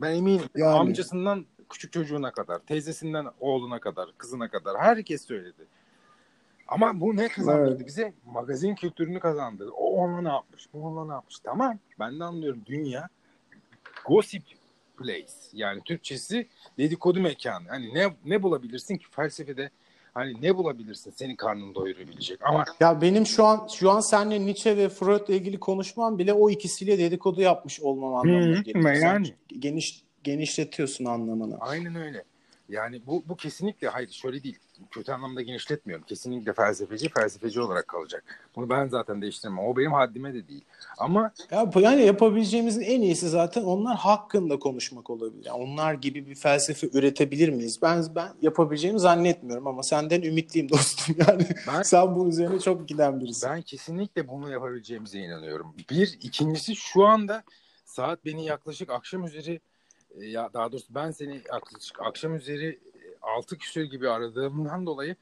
[0.00, 0.42] Ben eminim.
[0.56, 0.78] Yani.
[0.78, 5.66] Amcasından küçük çocuğuna kadar, teyzesinden oğluna kadar, kızına kadar herkes söyledi.
[6.68, 7.86] Ama bu ne kazandırdı Evet.
[7.86, 8.12] bize?
[8.26, 9.70] Magazin kültürünü kazandırdı.
[9.70, 11.38] O ona ne yapmış, bu ona ne yapmış.
[11.38, 12.62] Tamam ben de anlıyorum.
[12.66, 13.08] Dünya
[14.04, 14.42] gossip
[14.96, 15.32] place.
[15.52, 16.46] Yani Türkçesi
[16.78, 17.68] dedikodu mekanı.
[17.68, 19.70] Hani ne ne bulabilirsin ki felsefede
[20.14, 22.38] hani ne bulabilirsin senin karnını doyurabilecek.
[22.42, 26.50] Ama Ya benim şu an şu an seninle Nietzsche ve Freud'la ilgili konuşmam bile o
[26.50, 28.94] ikisiyle dedikodu yapmış olmam anlamına geliyor.
[28.94, 29.34] Sen yani.
[29.58, 31.56] Geniş genişletiyorsun anlamını.
[31.60, 32.24] Aynen öyle.
[32.68, 34.58] Yani bu, bu kesinlikle hayır şöyle değil.
[34.90, 36.06] Kötü anlamda genişletmiyorum.
[36.06, 38.24] Kesinlikle felsefeci felsefeci olarak kalacak.
[38.56, 39.58] Bunu ben zaten değiştirmem.
[39.58, 40.64] O benim haddime de değil.
[40.98, 45.44] Ama Ya yani yapabileceğimizin en iyisi zaten onlar hakkında konuşmak olabilir.
[45.44, 47.78] Yani onlar gibi bir felsefe üretebilir miyiz?
[47.82, 51.16] Ben ben yapabileceğimi zannetmiyorum ama senden ümitliyim dostum.
[51.28, 53.50] Yani Ben- sen bunun üzerine çok giden birisin.
[53.50, 55.74] ben kesinlikle bunu yapabileceğimize inanıyorum.
[55.90, 57.42] Bir, ikincisi şu anda
[57.84, 59.60] saat beni yaklaşık akşam üzeri
[60.16, 62.78] ya daha doğrusu ben seni yaklaşık akşam üzeri
[63.22, 65.16] 6 küsur gibi aradığımdan dolayı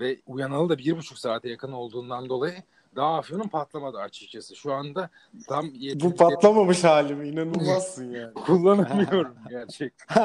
[0.00, 2.62] ve uyanalı da bir buçuk saate yakın olduğundan dolayı
[2.96, 4.56] daha afyonum patlamadı açıkçası.
[4.56, 5.10] Şu anda
[5.48, 8.34] tam yeterince Bu patlamamış halim inanılmazsın yani.
[8.46, 10.24] kullanamıyorum gerçekten.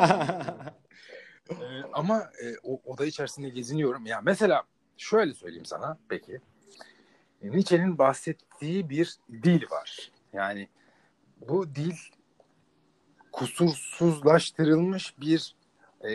[1.50, 1.56] Ee,
[1.93, 4.06] ama e, o oda içerisinde geziniyorum.
[4.06, 4.63] Ya mesela
[4.97, 6.39] şöyle söyleyeyim sana peki.
[7.41, 10.12] E, Nietzsche'nin bahsettiği bir dil var.
[10.34, 10.67] Yani
[11.50, 11.95] bu dil
[13.32, 15.56] kusursuzlaştırılmış bir
[16.02, 16.12] e,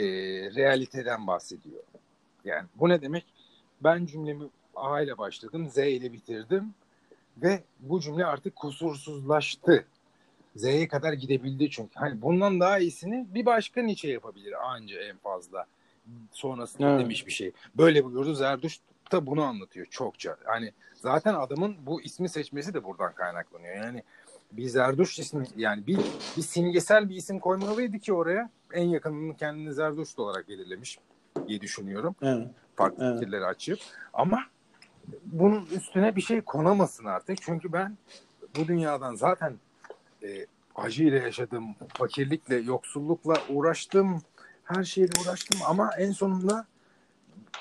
[0.55, 1.83] realiteden bahsediyor.
[2.44, 3.24] Yani bu ne demek?
[3.81, 4.44] Ben cümlemi
[4.76, 6.74] A ile başladım, Z ile bitirdim
[7.42, 9.85] ve bu cümle artık kusursuzlaştı.
[10.57, 11.94] Z'ye kadar gidebildi çünkü.
[11.94, 15.66] Hani bundan daha iyisini bir başka Nietzsche yapabilir anca en fazla.
[16.33, 17.00] Sonrasında Evet.
[17.00, 17.52] demiş bir şey.
[17.74, 20.37] Böyle buyurdu Zerdüşt da bunu anlatıyor çokça.
[20.44, 23.76] Hani zaten adamın bu ismi seçmesi de buradan kaynaklanıyor.
[23.76, 24.02] Yani
[24.52, 25.98] bir Zerduş ismi yani bir,
[26.37, 30.98] bir simgesel bir isim koymalıydı ki oraya en yakınını kendini Zerduşt olarak belirlemiş
[31.48, 32.14] diye düşünüyorum.
[32.22, 32.48] Evet.
[32.76, 33.18] Farklı Evet.
[33.18, 33.78] fikirleri açıp
[34.12, 34.40] ama
[35.24, 37.42] bunun üstüne bir şey konamasın artık.
[37.42, 37.96] Çünkü ben
[38.59, 39.54] bu dünyadan zaten
[40.22, 44.22] e, acıyla yaşadım, fakirlikle, yoksullukla uğraştım,
[44.64, 46.66] her şeyle uğraştım ama en sonunda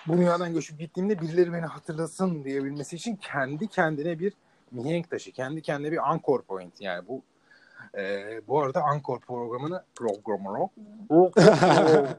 [0.07, 4.33] bu dünyadan göçüp gittiğimde birileri beni hatırlasın diyebilmesi için kendi kendine bir
[4.83, 7.21] mihenk taşı, kendi kendine bir anchor point yani bu
[7.97, 10.69] e, bu arada Anchor programını programını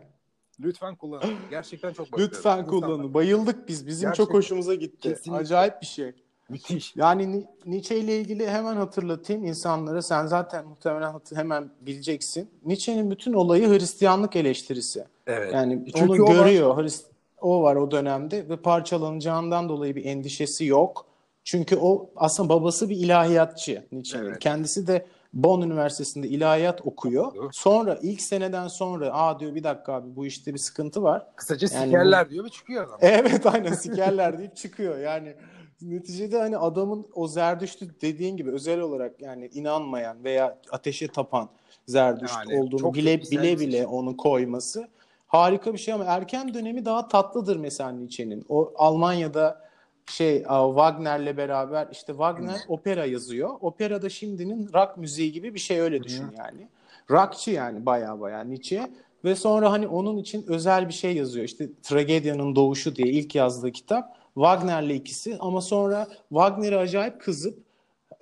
[0.61, 1.35] lütfen kullanın.
[1.51, 2.27] Gerçekten çok başarılı.
[2.31, 3.15] Lütfen İnsanlar- kullanın.
[3.15, 3.87] Bayıldık biz.
[3.87, 4.25] Bizim Gerçekten.
[4.25, 5.09] çok hoşumuza gitti.
[5.09, 5.43] Kesinlikle.
[5.43, 6.13] Acayip bir şey.
[6.49, 6.97] Müthiş.
[6.97, 10.03] Yani Ni- Nietzsche ile ilgili hemen hatırlatayım insanlara.
[10.03, 12.51] Sen zaten muhtemelen hemen bileceksin.
[12.65, 15.05] Nietzsche'nin bütün olayı Hristiyanlık eleştirisi.
[15.27, 15.53] Evet.
[15.55, 16.35] Yani Çünkü onu o var.
[16.35, 16.77] görüyor.
[16.79, 17.07] Hrist-
[17.41, 21.07] o var o dönemde ve parçalanacağından dolayı bir endişesi yok.
[21.47, 24.25] Çünkü o aslında babası bir ilahiyatçı Nietzsche'nin.
[24.25, 24.39] Evet.
[24.39, 27.53] Kendisi de Bonn Üniversitesi'nde ilahiyat okuyor.
[27.53, 31.27] Sonra ilk seneden sonra aa diyor bir dakika abi bu işte bir sıkıntı var.
[31.37, 32.99] Kısaca Yani sikerler diyor ve çıkıyor adam.
[33.01, 34.99] Evet aynen sikerler deyip çıkıyor.
[34.99, 35.35] Yani
[35.83, 41.49] neticede hani adamın o Zerdüşt'ü dediğin gibi özel olarak yani inanmayan veya ateşe tapan
[41.87, 44.89] Zerdüşt Yani olduğunu bile bile bile onu koyması
[45.27, 48.45] harika bir şey ama erken dönemi daha tatlıdır mesela Nietzsche'nin.
[48.49, 49.66] O Almanya'da
[50.11, 53.51] şey a, Wagner'le beraber işte Wagner opera yazıyor.
[53.61, 56.69] Opera da şimdinin rock müziği gibi bir şey öyle düşün yani.
[57.11, 58.91] Rockçı yani baya baya Nietzsche
[59.25, 61.45] ve sonra hani onun için özel bir şey yazıyor.
[61.45, 64.17] İşte Tragedyanın Doğuşu diye ilk yazdığı kitap.
[64.35, 67.59] Wagner'le ikisi ama sonra Wagner'e acayip kızıp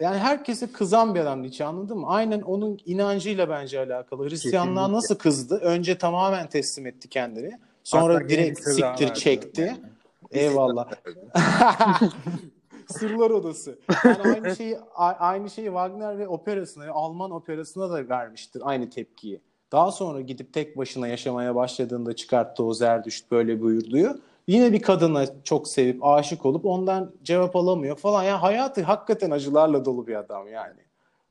[0.01, 2.07] yani herkese kızan bir adam Nietzsche anladın mı?
[2.09, 4.29] Aynen onun inancıyla bence alakalı.
[4.29, 4.97] Hristiyanlığa Kesinlikle.
[4.97, 5.57] nasıl kızdı?
[5.57, 7.59] Önce tamamen teslim etti kendini.
[7.85, 9.61] Sonra Hatta direkt siktir çekti.
[9.61, 9.94] Yani.
[10.31, 10.91] Eyvallah.
[12.89, 13.79] Sırlar Odası.
[14.05, 19.41] Yani aynı şeyi aynı şeyi Wagner ve operasına, Alman operasına da vermiştir aynı tepkiyi.
[19.73, 24.21] Daha sonra gidip tek başına yaşamaya başladığında çıkarttığı o Zerdüşt böyle buyurduyu.
[24.47, 28.23] Yine bir kadına çok sevip aşık olup ondan cevap alamıyor falan.
[28.23, 30.81] Yani hayatı hakikaten acılarla dolu bir adam yani.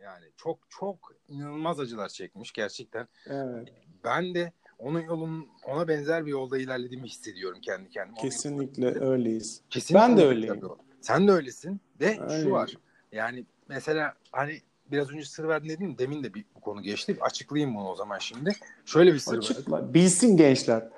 [0.03, 3.07] Yani çok çok inanılmaz acılar çekmiş gerçekten.
[3.27, 3.73] Evet.
[4.03, 4.51] Ben de
[4.83, 8.17] onun yolun ona benzer bir yolda ilerlediğimi hissediyorum kendi kendime.
[8.17, 9.61] Kesinlikle öyleyiz.
[9.69, 10.69] Kesinlikle Ben de öyle öyleyim.
[11.01, 11.81] Sen de öylesin.
[11.99, 12.43] De Öyleyim.
[12.43, 12.73] şu var.
[13.11, 17.17] Yani mesela hani biraz önce sır verdin dedin demin de bir bu konu geçti.
[17.21, 18.55] Açıklayayım bunu o zaman şimdi.
[18.85, 19.37] Şöyle bir sır var.
[19.37, 19.93] Açıkla.
[19.93, 20.89] Bilsin gençler.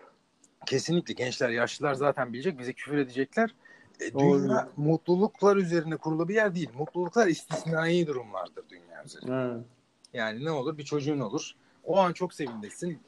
[0.65, 2.59] Kesinlikle gençler, yaşlılar zaten bilecek.
[2.59, 3.55] Bize küfür edecekler.
[3.99, 4.43] E, Doğru.
[4.43, 6.69] dünya mutluluklar üzerine kurulu bir yer değil.
[6.77, 9.33] Mutluluklar istisnai durumlardır dünya üzerinde.
[9.33, 9.65] Evet.
[10.13, 10.77] Yani ne olur?
[10.77, 11.51] Bir çocuğun olur.
[11.83, 12.99] O an çok sevindesin.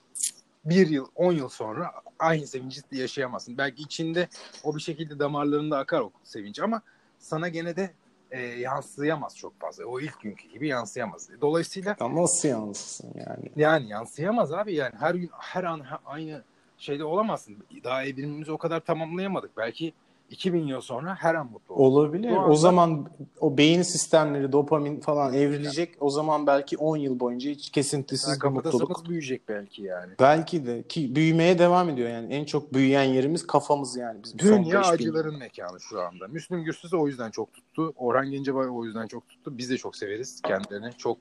[0.69, 3.57] Bir yıl, on yıl sonra aynı sevinci yaşayamazsın.
[3.57, 4.27] Belki içinde
[4.63, 6.81] o bir şekilde damarlarında akar o sevinç ama
[7.19, 7.91] sana gene de
[8.31, 9.85] e, yansıyamaz çok fazla.
[9.85, 11.29] O ilk günkü gibi yansıyamaz.
[11.41, 13.51] Dolayısıyla Ama nasıl yansısın yani?
[13.55, 16.43] yani yansıyamaz abi yani her gün her an ha- aynı
[16.77, 17.57] şeyde olamazsın.
[17.83, 19.57] Daha evrimimizi o kadar tamamlayamadık.
[19.57, 19.93] Belki
[20.29, 21.83] 2000 yıl sonra her an mutlu olur.
[21.83, 22.29] Olabilir.
[22.29, 23.09] Şu O anda- zaman
[23.39, 25.95] o beyin sistemleri, dopamin falan evrilecek.
[25.99, 29.09] O zaman belki 10 yıl boyunca hiç kesintisiz Yani bir mutluluk.
[29.09, 30.11] büyüyecek belki yani.
[30.19, 32.33] Belki de ki büyümeye devam ediyor yani.
[32.33, 34.19] En çok büyüyen yerimiz kafamız yani.
[34.23, 36.27] Bizim Dünya 5000 acıların mekanı şu anda.
[36.27, 37.93] Müslüm Gürses o yüzden çok tuttu.
[37.97, 39.57] Orhan Gencebay o yüzden çok tuttu.
[39.57, 40.93] Biz de çok severiz kendilerini.
[40.97, 41.17] Çok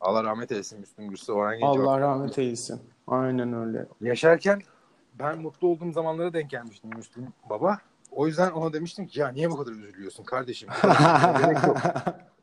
[0.00, 1.86] Allah rahmet eylesin Müslüm Gürses, Orhan Gencebay.
[1.86, 2.80] Allah rahmet eylesin.
[3.06, 3.86] Aynen öyle.
[4.00, 4.60] Yaşarken
[5.18, 7.78] ben mutlu olduğum zamanlara denk gelmiştim Müslüm Baba.
[8.18, 10.68] O yüzden ona demiştim ki ya niye bu kadar üzülüyorsun kardeşim?
[11.38, 11.76] Gerek yok.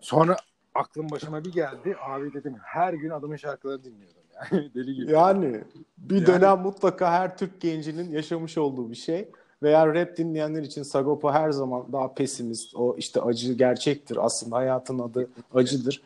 [0.01, 0.35] Sonra
[0.75, 1.95] aklım başıma bir geldi.
[2.09, 4.73] Abi dedim her gün adamın şarkılarını dinliyordum yani.
[4.75, 5.11] Deli gibi.
[5.11, 5.63] Yani
[5.97, 9.29] bir Yani- dönem mutlaka her Türk gencinin yaşamış olduğu bir şey.
[9.63, 12.75] Veya rap dinleyenler için Sagopa her zaman daha pesimist.
[12.75, 16.01] O işte acı gerçektir aslında hayatın adı acıdır.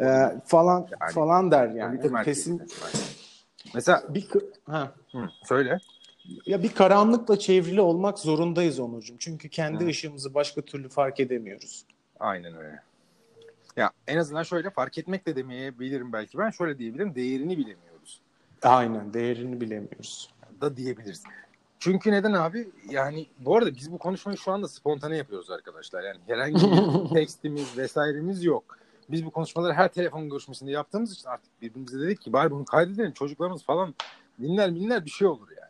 [0.00, 0.04] Ee,
[0.44, 2.00] falan Yani- falan der yani.
[2.24, 2.60] Pesim
[3.74, 4.02] mesela.
[4.14, 4.28] Bir
[4.66, 4.92] ha.
[5.12, 5.78] hı, söyle.
[6.46, 9.16] Ya bir karanlıkla çevrili olmak zorundayız Onurcuğum.
[9.18, 9.88] Çünkü kendi Hı.
[9.88, 11.84] ışığımızı başka türlü fark edemiyoruz.
[12.20, 12.82] Aynen öyle.
[13.76, 16.50] Ya en azından şöyle fark etmek de demeyebilirim belki ben.
[16.50, 17.14] Şöyle diyebilirim.
[17.14, 18.20] Değerini bilemiyoruz.
[18.62, 20.30] Aynen değerini bilemiyoruz.
[20.60, 21.22] Da diyebiliriz.
[21.78, 22.68] Çünkü neden abi?
[22.90, 26.02] Yani bu arada biz bu konuşmayı şu anda spontane yapıyoruz arkadaşlar.
[26.02, 28.78] Yani herhangi bir tekstimiz vesairemiz yok.
[29.10, 33.12] Biz bu konuşmaları her telefon görüşmesinde yaptığımız için artık birbirimize dedik ki bari bunu kaydedelim.
[33.12, 33.94] Çocuklarımız falan
[34.40, 35.63] dinler minler bir şey olur yani.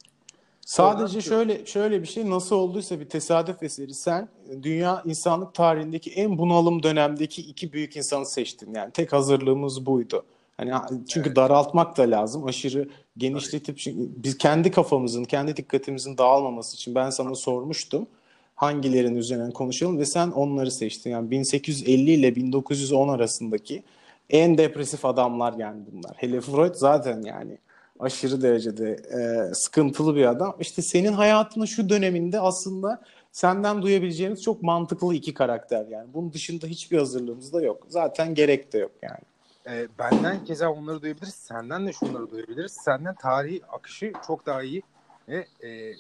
[0.67, 4.29] Sadece şöyle şöyle bir şey nasıl olduysa bir tesadüf eseri sen
[4.63, 8.75] dünya insanlık tarihindeki en bunalım dönemdeki iki büyük insanı seçtin.
[8.75, 10.25] Yani tek hazırlığımız buydu.
[10.57, 10.73] Hani
[11.09, 11.37] çünkü Evet.
[11.37, 12.45] daraltmak da lazım.
[12.47, 18.07] Aşırı genişletip çünkü biz kendi kafamızın, kendi dikkatimizin dağılmaması için ben sana sormuştum.
[18.55, 21.11] hangilerinin üzerine konuşalım ve sen onları seçtin.
[21.11, 23.83] Yani 1850 ile 1910 arasındaki
[24.31, 26.13] en depresif adamlar yani bunlar.
[26.17, 27.59] Hele Freud zaten yani
[28.05, 30.57] aşırı derecede e, sıkıntılı bir adam.
[30.61, 36.09] İşte senin hayatının şu döneminde aslında senden duyabileceğimiz çok mantıklı iki karakter yani.
[36.15, 37.87] Bunun dışında hiçbir hazırlığımız da yok.
[37.89, 39.25] Zaten gerek de yok yani.
[39.67, 41.35] E, benden keza onları duyabiliriz.
[41.35, 42.73] Senden de şunları duyabiliriz.
[42.73, 44.83] Senden tarihi akışı çok daha iyi
[45.29, 45.93] ve e,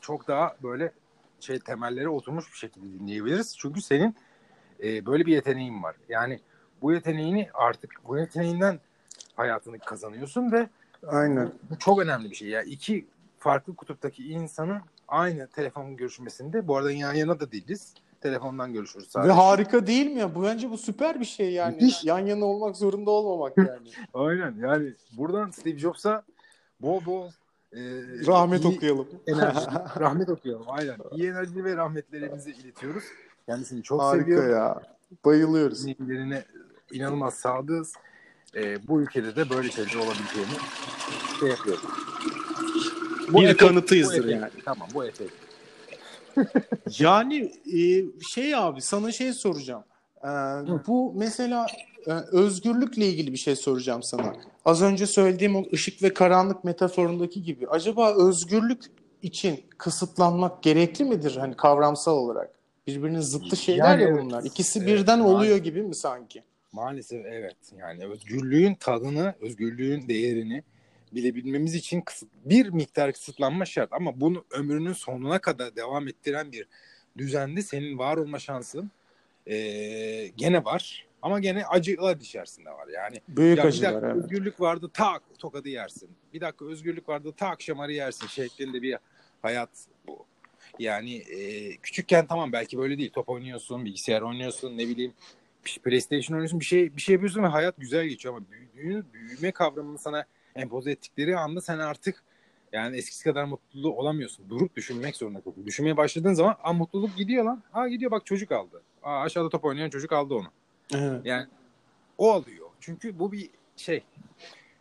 [0.00, 0.92] çok daha böyle
[1.40, 3.56] şey temelleri oturmuş bir şekilde dinleyebiliriz.
[3.58, 4.16] Çünkü senin
[4.82, 5.96] e, böyle bir yeteneğin var.
[6.08, 6.40] Yani
[6.82, 8.80] bu yeteneğini artık bu yeteneğinden
[9.36, 10.68] hayatını kazanıyorsun ve
[11.06, 11.52] Aynen.
[11.70, 12.48] bu çok önemli bir şey.
[12.48, 13.06] Yani iki
[13.38, 17.94] farklı kutuptaki insanın aynı telefon görüşmesinde bu arada yan yana da değiliz.
[18.20, 19.28] Telefondan görüşürüz sadece.
[19.28, 20.34] Ve harika değil mi ya?
[20.34, 21.74] Bu bence bu süper bir şey yani.
[21.74, 22.04] Müthiş.
[22.04, 23.88] Yan yana olmak zorunda olmamak yani.
[24.14, 26.22] Aynen yani buradan Steve Jobs'a
[26.80, 27.28] bol bol
[27.72, 27.80] e,
[28.26, 29.08] Rahmet iyi okuyalım.
[29.26, 29.66] enerji,
[30.00, 30.96] rahmet okuyalım aynen.
[31.12, 33.04] İyi enerji ve rahmetlerimizi iletiyoruz.
[33.46, 34.50] Kendisini çok Harika seviyorum.
[34.50, 34.82] ya.
[35.24, 35.86] Bayılıyoruz.
[35.86, 36.44] Dinlerine
[36.92, 37.92] inanılmaz sadığız.
[38.56, 40.50] E, bu ülkede de böyle şeyler olabileceğini
[41.40, 41.84] şey yapıyoruz.
[43.28, 44.50] Bir efekt- kanıtıyızdır bu efekt- yani.
[44.64, 45.32] Tamam bu efekt.
[46.98, 49.84] Yani e, şey abi sana şey soracağım.
[50.24, 50.28] Ee,
[50.86, 51.66] bu mesela
[52.06, 54.32] e, özgürlükle ilgili bir şey soracağım sana.
[54.64, 57.68] Az önce söylediğim o ışık ve karanlık metaforundaki gibi.
[57.68, 58.82] Acaba özgürlük
[59.22, 62.50] için kısıtlanmak gerekli midir hani kavramsal olarak?
[62.86, 64.44] Birbirinin zıttı şeyler Yani ya bunlar.
[64.44, 66.42] İkisi Evet, birden oluyor gibi mi sanki?
[66.72, 67.56] Maalesef evet.
[67.78, 70.62] Yani özgürlüğün tadını, özgürlüğün değerini
[71.12, 73.92] bilebilmemiz için kısıt, bir miktar kısıtlanma şart.
[73.92, 76.66] Ama bunu ömrünün sonuna kadar devam ettiren bir
[77.18, 78.90] düzende senin var olma şansın
[79.46, 81.06] eee, gene var.
[81.22, 82.88] Ama gene acılar içerisinde var.
[82.88, 84.24] Yani Büyük ya bir acılar dakika evet.
[84.24, 86.10] özgürlük vardı tak tokadı yersin.
[86.34, 88.96] Bir dakika özgürlük vardı tak şamarı yersin şeklinde bir
[89.42, 89.70] hayat
[90.06, 90.26] bu.
[90.78, 93.10] Yani e, küçükken tamam belki böyle değil.
[93.12, 95.12] Top oynuyorsun, bilgisayar oynuyorsun, ne bileyim
[95.76, 99.98] PlayStation oynuyorsun bir şey bir şey yapıyorsun ve hayat güzel geçiyor ama büyüdüğün büyüme kavramını
[99.98, 100.24] sana
[100.56, 102.22] empoze ettikleri anda sen artık
[102.72, 104.50] yani eskisi kadar mutlu olamıyorsun.
[104.50, 105.66] Durup düşünmek zorunda kalıyorsun.
[105.66, 107.62] Düşünmeye başladığın zaman aa mutluluk gidiyor lan.
[107.72, 108.82] Aa gidiyor bak çocuk aldı.
[109.02, 110.48] Aa aşağıda top oynayan çocuk aldı onu.
[110.94, 111.20] Evet.
[111.24, 111.46] Yani
[112.18, 112.66] o alıyor.
[112.80, 114.02] Çünkü bu bir şey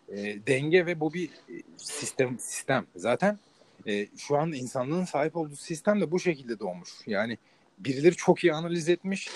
[0.10, 0.16] e,
[0.48, 2.86] denge ve bu bir e, sistem sistem.
[2.96, 3.40] Zaten
[3.88, 6.90] e, şu anda insanlığın sahip olduğu sistem de bu şekilde doğmuş.
[7.08, 7.38] Yani
[7.80, 9.30] birileri çok iyi analiz etmiş.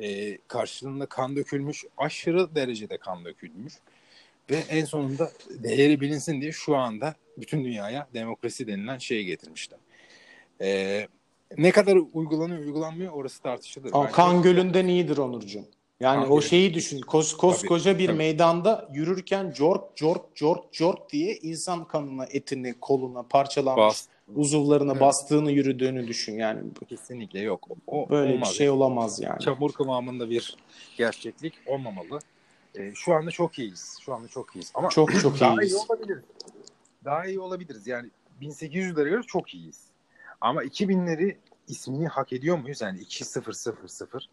[0.00, 1.84] E, karşılığında kan dökülmüş.
[1.96, 3.74] Aşırı derecede kan dökülmüş.
[4.50, 9.78] Ve en sonunda değeri bilinsin diye şu anda bütün dünyaya demokrasi denilen şeyi getirmişler.
[10.60, 11.08] E,
[11.58, 13.92] ne kadar uygulanıyor uygulanmıyor orası tartışılır.
[13.92, 15.64] Bence- kan gölünden iyidir Onurcuğum.
[16.00, 16.48] Yani Kan o Gölü.
[16.48, 17.00] şeyi düşün.
[17.00, 18.16] Kos, koskoca bir tabii.
[18.16, 25.00] meydanda yürürken cork cork cork cork diye insan kanına, etini, koluna parçalanmış Bas- uzuvlarına Evet.
[25.00, 26.32] bastığını yürüdüğünü düşün.
[26.32, 27.68] Yani Kesinlikle yok.
[27.86, 29.40] O böyle olmaz bir şey olamaz yani.
[29.40, 30.56] çamur kıvamında bir
[30.96, 32.18] gerçeklik olmamalı.
[32.78, 33.98] Ee, şu anda çok iyiyiz.
[34.00, 34.72] Şu anda çok iyiyiz.
[34.74, 35.72] Ama Çok çok daha iyiyiz.
[35.72, 36.24] iyi olabiliriz.
[37.04, 37.86] Daha iyi olabiliriz.
[37.86, 38.08] Yani
[38.42, 39.80] 1800'lere göre çok iyiyiz.
[40.40, 41.36] Ama 2000'leri
[41.68, 42.80] ismini hak ediyor muyuz?
[42.80, 43.42] Yani 2000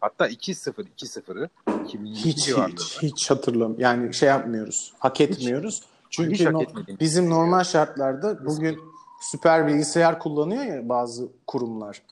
[0.00, 1.48] hatta 2020'ı
[1.84, 3.80] 2022 Hiç hiç hiç hatırlamıyorum.
[3.80, 4.92] Yani şey yapmıyoruz.
[4.98, 5.82] Hak etmiyoruz.
[6.10, 8.78] Çünkü Hiç hak etmediğimiz bizim normal şartlarda bugün
[9.20, 12.02] süper bilgisayar kullanıyor ya bazı kurumlar.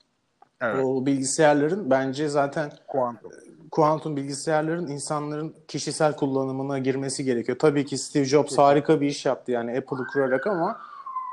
[0.61, 0.85] Evet.
[0.85, 3.31] O bilgisayarların bence zaten Kuantum.
[3.71, 7.59] kuantum bilgisayarların insanların kişisel kullanımına girmesi gerekiyor.
[7.59, 10.79] Tabii ki Steve Jobs harika bir iş yaptı yani Apple'ı kurarak ama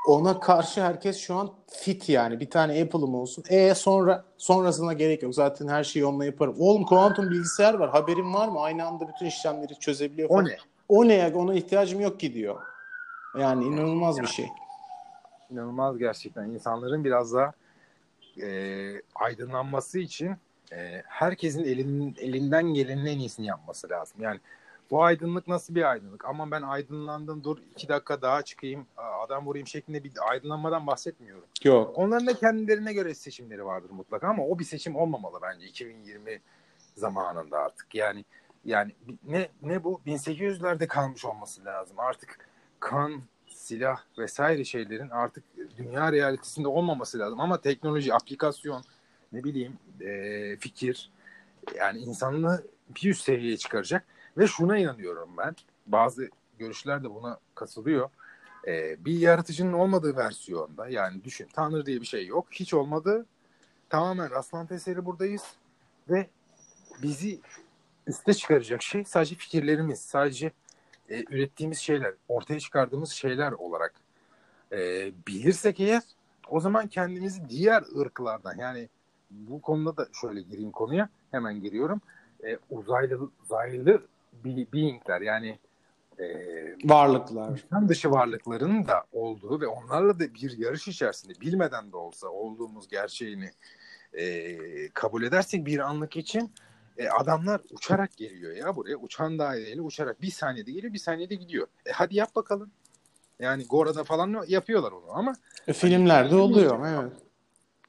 [0.08, 2.40] ona karşı herkes şu an fit yani.
[2.40, 3.44] Bir tane Apple'ım olsun.
[3.48, 5.34] E sonra sonrasına gerek yok.
[5.34, 6.56] Zaten her şeyi onunla yaparım.
[6.58, 7.90] Oğlum kuantum bilgisayar var.
[7.90, 8.60] Haberin var mı?
[8.60, 10.44] Aynı anda bütün işlemleri çözebiliyor O falan.
[10.44, 10.56] ne?
[10.88, 11.34] O ne ya?
[11.34, 12.56] Ona ihtiyacım yok ki diyor.
[13.38, 14.46] Yani inanılmaz bir şey.
[15.52, 16.44] İnanılmaz gerçekten.
[16.44, 17.52] İnsanların biraz daha
[18.42, 20.36] e, aydınlanması için
[20.72, 24.22] e, herkesin elinin, elinden gelenin en iyisini yapması lazım.
[24.22, 24.40] Yani
[24.90, 26.24] bu aydınlık nasıl bir aydınlık?
[26.24, 31.44] Ama ben aydınlandım dur iki dakika daha çıkayım adam vurayım şeklinde bir aydınlanmadan bahsetmiyorum.
[31.64, 31.98] Yok.
[31.98, 36.40] Onların da kendilerine göre seçimleri vardır mutlaka ama o bir seçim olmamalı bence 2020
[36.96, 37.94] zamanında artık.
[37.94, 38.24] Yani
[38.64, 38.92] yani
[39.24, 42.00] ne ne bu 1800'lerde kalmış olması lazım.
[42.00, 42.48] Artık
[42.80, 43.22] kan,
[43.62, 45.44] silah vesaire şeylerin artık
[45.78, 47.40] dünya realitesinde olmaması lazım.
[47.40, 48.84] Ama teknoloji, aplikasyon,
[49.32, 51.10] ne bileyim e, fikir
[51.76, 54.04] yani insanlığı bir üst seviyeye çıkaracak
[54.38, 55.56] ve şuna inanıyorum ben.
[55.86, 58.10] Bazı görüşler de buna katılıyor.
[58.66, 62.46] E, bir yaratıcının olmadığı versiyonda yani düşün Tanrı diye bir şey yok.
[62.50, 63.26] Hiç olmadı.
[63.88, 65.42] Tamamen rastlantı eseri buradayız
[66.10, 66.26] ve
[67.02, 67.40] bizi
[68.06, 70.52] üste çıkaracak şey sadece fikirlerimiz, sadece
[71.12, 73.94] e, ürettiğimiz şeyler, ortaya çıkardığımız şeyler olarak
[74.72, 74.78] e,
[75.26, 76.02] bilirsek eğer
[76.48, 78.88] o zaman kendimizi diğer ırklardan yani
[79.30, 81.08] bu konuda da şöyle gireyim konuya.
[81.30, 82.00] Hemen giriyorum.
[82.44, 84.02] E, uzaylı, uzaylı
[84.44, 85.58] be- beingler yani
[86.18, 86.26] e,
[86.84, 87.50] Varlıklar.
[87.50, 92.88] insan dışı varlıkların da olduğu ve onlarla da bir yarış içerisinde bilmeden de olsa olduğumuz
[92.88, 93.50] gerçeğini
[94.14, 94.58] e,
[94.88, 96.52] kabul edersek bir anlık için
[96.98, 98.96] e, adamlar uçarak geliyor ya buraya.
[98.96, 101.66] Uçan daireyle uçarak bir saniyede geliyor bir saniyede gidiyor.
[101.86, 102.70] E, hadi yap bakalım.
[103.38, 105.32] Yani Gora'da falan yapıyorlar onu ama
[105.68, 106.86] E, filmlerde oluyor.
[106.86, 107.12] Evet.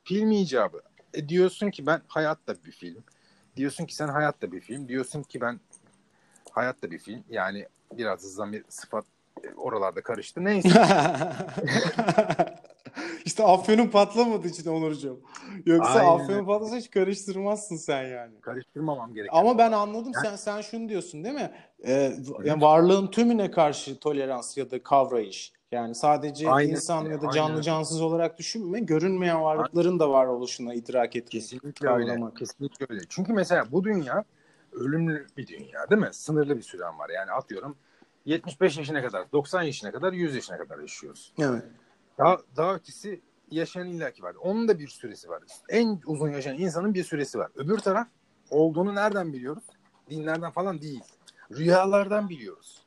[0.03, 0.81] film icabı.
[1.13, 3.03] E, diyorsun ki ben hayatta bir film.
[3.55, 4.87] Diyorsun ki sen hayatta bir film.
[4.87, 5.59] Diyorsun ki ben
[6.51, 7.23] hayatta bir film.
[7.29, 9.05] Yani biraz bir sıfat
[9.43, 10.43] e, oralarda karıştı.
[10.43, 10.69] Neyse.
[13.25, 15.21] işte afyonun patlamadığı için Onurcuğum.
[15.65, 16.23] Yoksa Aynen.
[16.23, 18.41] afyonun patlasa hiç karıştırmazsın sen yani.
[18.41, 19.29] Karıştırmamam gerek.
[19.33, 21.51] Ama ben anladım sen sen şunu diyorsun değil mi?
[21.85, 22.13] Ee,
[22.43, 25.53] yani varlığın tümüne karşı tolerans ya da kavrayış.
[25.71, 27.63] Yani sadece Aynen insan öyle, ya da aynen canlı öyle.
[27.63, 28.79] cansız olarak düşünme.
[28.79, 31.31] Görünmeyen varlıkların da var oluşuna idrak etmek.
[31.31, 32.05] Kesinlikle öyle.
[32.05, 32.37] kavramak.
[32.37, 33.01] Kesinlikle öyle.
[33.09, 34.23] Çünkü mesela bu dünya
[34.71, 36.09] ölümlü bir dünya değil mi?
[36.11, 37.09] Sınırlı bir süren var.
[37.09, 37.75] Yani atıyorum
[38.25, 41.33] 75 yaşına kadar, 90 yaşına kadar, 100 yaşına kadar yaşıyoruz.
[41.39, 41.63] Evet.
[42.17, 44.35] Daha, daha ötesi yaşayan illaki var.
[44.35, 45.43] Onun da bir süresi var.
[45.69, 47.51] En uzun yaşayan insanın bir süresi var.
[47.55, 48.07] Öbür taraf
[48.49, 49.63] olduğunu nereden biliyoruz?
[50.09, 51.03] Dinlerden falan değil.
[51.51, 52.83] Rüyalardan biliyoruz.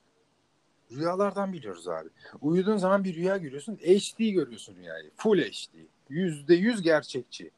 [0.92, 2.08] Rüyalardan biliyoruz abi.
[2.40, 3.76] Uyuduğun zaman bir rüya görüyorsun.
[3.76, 5.10] HD görüyorsun rüyayı.
[5.16, 5.74] Full HD.
[6.08, 7.50] Yüzde yüz gerçekçi.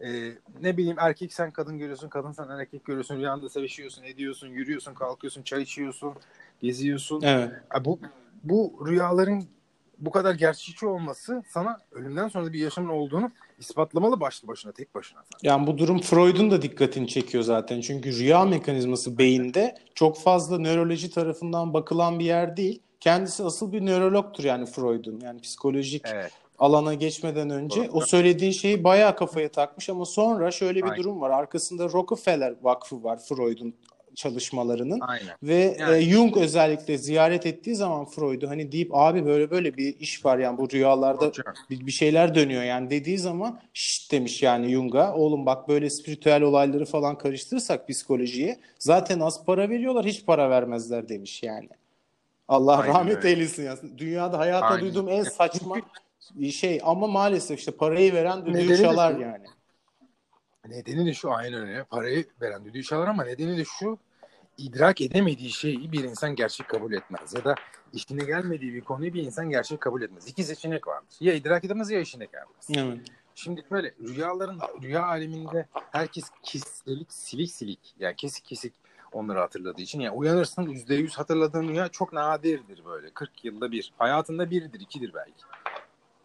[0.00, 2.08] Ee, ne bileyim erkek sen kadın görüyorsun.
[2.08, 3.16] Kadın sen erkek görüyorsun.
[3.16, 6.14] Rüyanda sevişiyorsun, ediyorsun, yürüyorsun, kalkıyorsun, çay içiyorsun,
[6.60, 7.22] geziyorsun.
[7.22, 7.50] Evet.
[7.74, 8.00] Ya bu
[8.44, 9.44] bu rüyaların
[9.98, 14.94] bu kadar gerçekçi olması sana ölümden sonra da bir yaşamın olduğunu ispatlamalı başlı başına tek
[14.94, 15.24] başına.
[15.42, 17.80] Yani bu durum Freud'un da dikkatini çekiyor zaten.
[17.80, 22.82] Çünkü rüya mekanizması beyinde çok fazla nöroloji tarafından bakılan bir yer değil.
[23.00, 25.20] Kendisi asıl bir nörologtur yani Freud'un.
[25.20, 26.32] Yani psikolojik Evet.
[26.58, 27.92] alana geçmeden önce Doğru.
[27.92, 30.96] o söylediğin şeyi bayağı kafaya takmış ama sonra şöyle bir Aynen.
[30.96, 31.30] durum var.
[31.30, 33.74] Arkasında Rockefeller Vakfı var Freud'un
[34.16, 35.00] çalışmalarının.
[35.00, 35.36] Aynen.
[35.42, 40.00] Ve Yani- e, Jung özellikle ziyaret ettiği zaman Freud'u hani deyip abi böyle böyle bir
[40.00, 41.32] iş var yani bu rüyalarda
[41.70, 46.42] bir, bir şeyler dönüyor yani dediği zaman şşt demiş yani Jung'a oğlum bak böyle spiritüel
[46.42, 51.68] olayları falan karıştırırsak psikolojiye zaten az para veriyorlar hiç para vermezler demiş yani.
[52.48, 53.28] Allah Aynen rahmet öyle.
[53.28, 53.76] eylesin ya.
[53.98, 54.80] Dünyada hayatta Aynen.
[54.84, 55.76] duyduğum en saçma
[56.52, 59.44] şey ama maalesef işte parayı veren düdüğü de çalar yani.
[60.68, 61.84] Nedeni de şu aynı öyle.
[61.84, 63.98] Parayı veren düdüğü çalar ama nedeni de şu
[64.58, 67.34] idrak edemediği şeyi bir insan gerçek kabul etmez.
[67.34, 67.54] Ya da
[67.92, 70.28] işine gelmediği bir konuyu bir insan gerçek kabul etmez.
[70.28, 71.16] İki seçenek vardır.
[71.20, 72.88] Ya idrak edemez ya işine gelmez.
[72.88, 73.08] Evet.
[73.34, 78.72] Şimdi böyle rüyaların rüya aleminde herkes kislik silik silik yani kesik kesik
[79.12, 83.92] onları hatırladığı için yani uyanırsın yüzde yüz hatırladığın rüya çok nadirdir böyle 40 yılda bir
[83.98, 85.44] hayatında biridir ikidir belki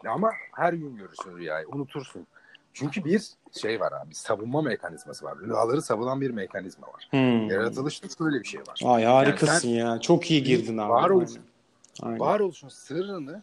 [0.10, 2.28] ama her gün görürsün rüyayı unutursun
[2.74, 3.22] çünkü bir
[3.62, 7.50] şey var abi savunma mekanizması var rüyaları savunan bir mekanizma var Hmm.
[7.50, 10.00] yaratılışta şöyle bir şey var Ay harikasın Yani ya.
[10.00, 10.92] Çok iyi girdin abi.
[10.92, 11.38] Varoluş-
[12.02, 12.20] Aynen.
[12.20, 13.42] varoluşun sırrını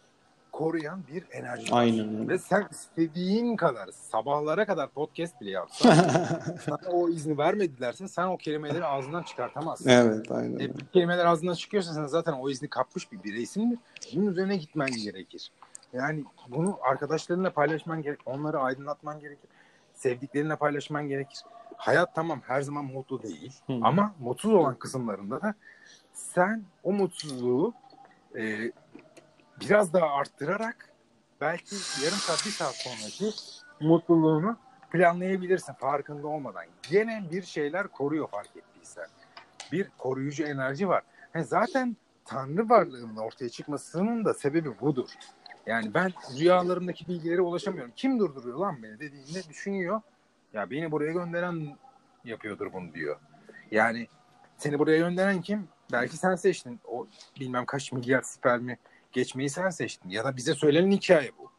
[0.53, 1.75] koruyan bir enerji.
[1.75, 2.29] Aynen.
[2.29, 5.95] Ve sen istediğin kadar sabahlara kadar podcast bile yapsan
[6.65, 9.89] sana o izni vermedilerse sen o kelimeleri ağzından çıkartamazsın.
[9.91, 10.59] evet aynen.
[10.59, 13.79] E, kelimeler ağzından çıkıyorsa sen zaten o izni kapmış bir bireysindir.
[14.15, 15.51] Bunun üzerine gitmen gerekir.
[15.93, 19.51] Yani bunu arkadaşlarınla paylaşman gerek, onları aydınlatman gerekir.
[19.95, 21.41] Sevdiklerinle paylaşman gerekir.
[21.77, 23.81] Hayat tamam her zaman mutlu değil Hı.
[23.83, 25.55] ama mutsuz olan kısımlarında da
[26.13, 27.75] sen o mutsuzluğu
[28.37, 28.73] e,
[29.61, 30.93] biraz daha arttırarak
[31.41, 31.75] belki
[32.05, 33.37] yarım saat bir saat sonraki
[33.81, 34.57] mutluluğunu
[34.91, 36.65] planlayabilirsin farkında olmadan.
[36.91, 39.07] Gene bir şeyler koruyor fark ettiysen.
[39.73, 41.03] Bir koruyucu enerji var.
[41.33, 45.11] He, zaten Tanrı varlığının ortaya çıkmasının da sebebi budur.
[45.69, 47.93] Yani ben rüyalarımdaki bilgilere ulaşamıyorum.
[47.97, 50.01] Kim durduruyor lan beni dediğinde düşünüyor.
[50.53, 51.77] Ya beni buraya gönderen
[52.25, 53.17] yapıyordur bunu diyor.
[53.71, 54.09] Yani
[54.57, 55.69] seni buraya gönderen kim?
[55.93, 56.81] Belki sen seçtin.
[56.85, 57.07] O
[57.41, 58.79] bilmem kaç milyar spermi
[59.13, 60.11] geçmeyi sen seçtin.
[60.11, 61.51] Ya da bize söylenen hikaye bu.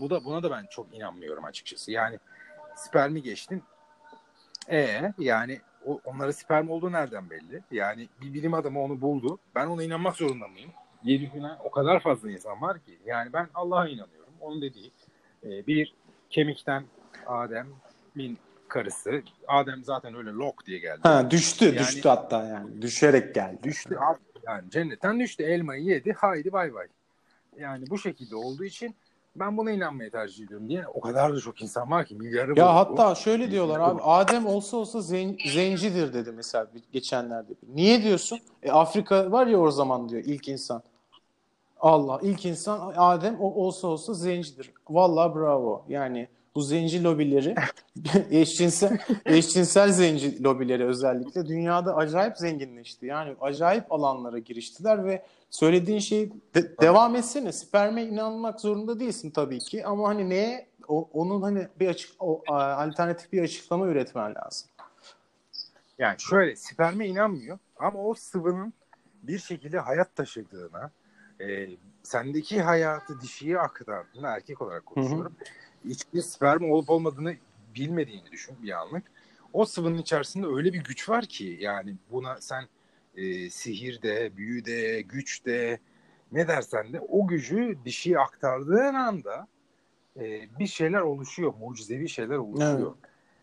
[0.00, 1.92] Bu da buna da ben çok inanmıyorum açıkçası.
[1.92, 2.18] Yani
[2.76, 3.62] spermi geçtin.
[4.68, 7.62] E yani o, onlara sperm olduğu nereden belli?
[7.70, 9.38] Yani bir bilim adamı onu buldu.
[9.54, 10.70] Ben ona inanmak zorunda mıyım?
[11.04, 12.98] Yeryüzüne o kadar fazla insan var ki.
[13.06, 14.32] Yani ben Allah'a inanıyorum.
[14.40, 14.90] Onun dediği
[15.44, 15.94] e, bir
[16.30, 16.84] kemikten
[17.26, 18.38] Adem'in
[18.68, 19.22] karısı.
[19.48, 21.00] Adem zaten öyle lok diye geldi.
[21.02, 22.82] Ha düştü, Yani- düştü hatta yani.
[22.82, 23.62] Düşerek geldi.
[23.62, 23.98] Düştü.
[24.46, 25.42] Yani cennetten düştü.
[25.42, 26.12] Elmayı yedi.
[26.12, 26.86] Haydi bay bay.
[27.58, 28.94] Yani bu şekilde olduğu için
[29.40, 32.54] ben buna inanmayı tercih ediyorum diye o kadar da çok insan var ki milyarı Ya
[32.56, 32.64] buldu.
[32.66, 37.52] hatta şöyle diyorlar abi Adem olsa olsa zen- zencidir dedi mesela geçenlerde.
[37.74, 38.38] Niye diyorsun?
[38.62, 40.82] E Afrika var ya o zaman diyor ilk insan.
[41.80, 44.72] Allah ilk insan Adem o olsa olsa zencidir.
[44.90, 45.82] Vallahi bravo.
[45.88, 47.54] Yani bu zenci lobileri
[48.30, 53.06] eşcinsel eşcinsel zenci lobileri özellikle dünyada acayip zenginleşti.
[53.06, 57.52] Yani acayip alanlara giriştiler ve söylediğin şey de, devam etsene.
[57.52, 62.42] Sperme inanmak zorunda değilsin tabii ki ama hani neye o, onun hani bir açık o,
[62.48, 64.68] alternatif bir açıklama üretmen lazım.
[65.98, 68.72] Yani şöyle sperme inanmıyor ama o sıvının
[69.22, 70.90] bir şekilde hayat taşıdığına,
[71.40, 71.68] e,
[72.02, 75.32] sendeki hayatı dişiye aktaran, erkek olarak konuşuyorum.
[75.38, 75.65] Hı hı.
[75.84, 77.36] Hiçbir sperm olup olmadığını
[77.74, 79.02] bilmediğini düşün bir anlık.
[79.52, 82.68] O sıvının içerisinde öyle bir güç var ki yani buna sen
[83.16, 85.80] e, sihirde, büyüde, güçte
[86.32, 89.48] ne dersen de o gücü dişiye aktardığın anda
[90.16, 91.54] e, bir şeyler oluşuyor.
[91.60, 92.96] Mucizevi şeyler oluşuyor.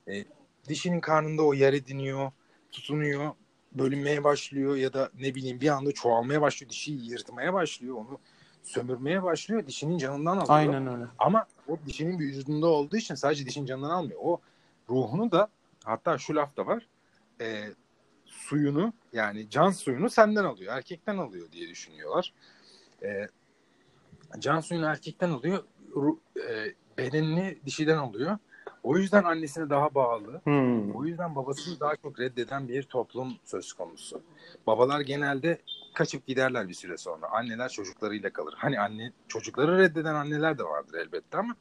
[0.08, 0.28] Evet.
[0.28, 2.32] E, dişinin karnında o yer ediniyor,
[2.72, 3.32] tutunuyor,
[3.72, 6.70] bölünmeye başlıyor ya da ne bileyim bir anda çoğalmaya başlıyor.
[6.70, 7.96] Dişiyi yırtmaya başlıyor.
[7.96, 8.20] Onu
[8.64, 9.68] sömürmeye başlıyor.
[9.68, 10.50] Dişinin canından alıyor.
[10.50, 11.06] Aynen öyle.
[11.20, 14.20] Ama o dişinin vücudunda olduğu için sadece dişin canından almıyor.
[14.24, 14.42] O
[14.90, 15.48] ruhunu da
[15.84, 16.88] hatta şu laf da var.
[17.42, 17.70] E,
[18.26, 20.74] suyunu yani can suyunu senden alıyor.
[20.76, 22.34] Erkekten alıyor diye düşünüyorlar.
[23.04, 23.28] E,
[24.40, 25.64] can suyunu erkekten alıyor.
[25.96, 28.38] Ru, e, bedenini dişiden alıyor.
[28.84, 30.42] O yüzden annesine daha bağlı.
[30.44, 30.96] Hmm.
[30.96, 34.22] O yüzden babasını daha çok reddeden bir toplum söz konusu.
[34.68, 35.58] Babalar genelde
[35.94, 37.28] kaçıp giderler bir süre sonra.
[37.32, 38.54] Anneler çocuklarıyla kalır.
[38.58, 41.56] Hani anne çocukları reddeden anneler de vardır elbette ama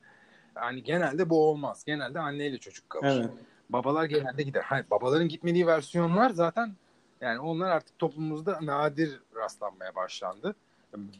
[0.54, 1.84] hani genelde bu olmaz.
[1.86, 3.20] Genelde anneyle çocuk kalır.
[3.20, 3.30] Evet.
[3.70, 4.62] Babalar genelde gider.
[4.62, 6.72] Hani babaların gitmediği versiyonlar zaten
[7.20, 10.54] yani onlar artık toplumumuzda nadir rastlanmaya başlandı.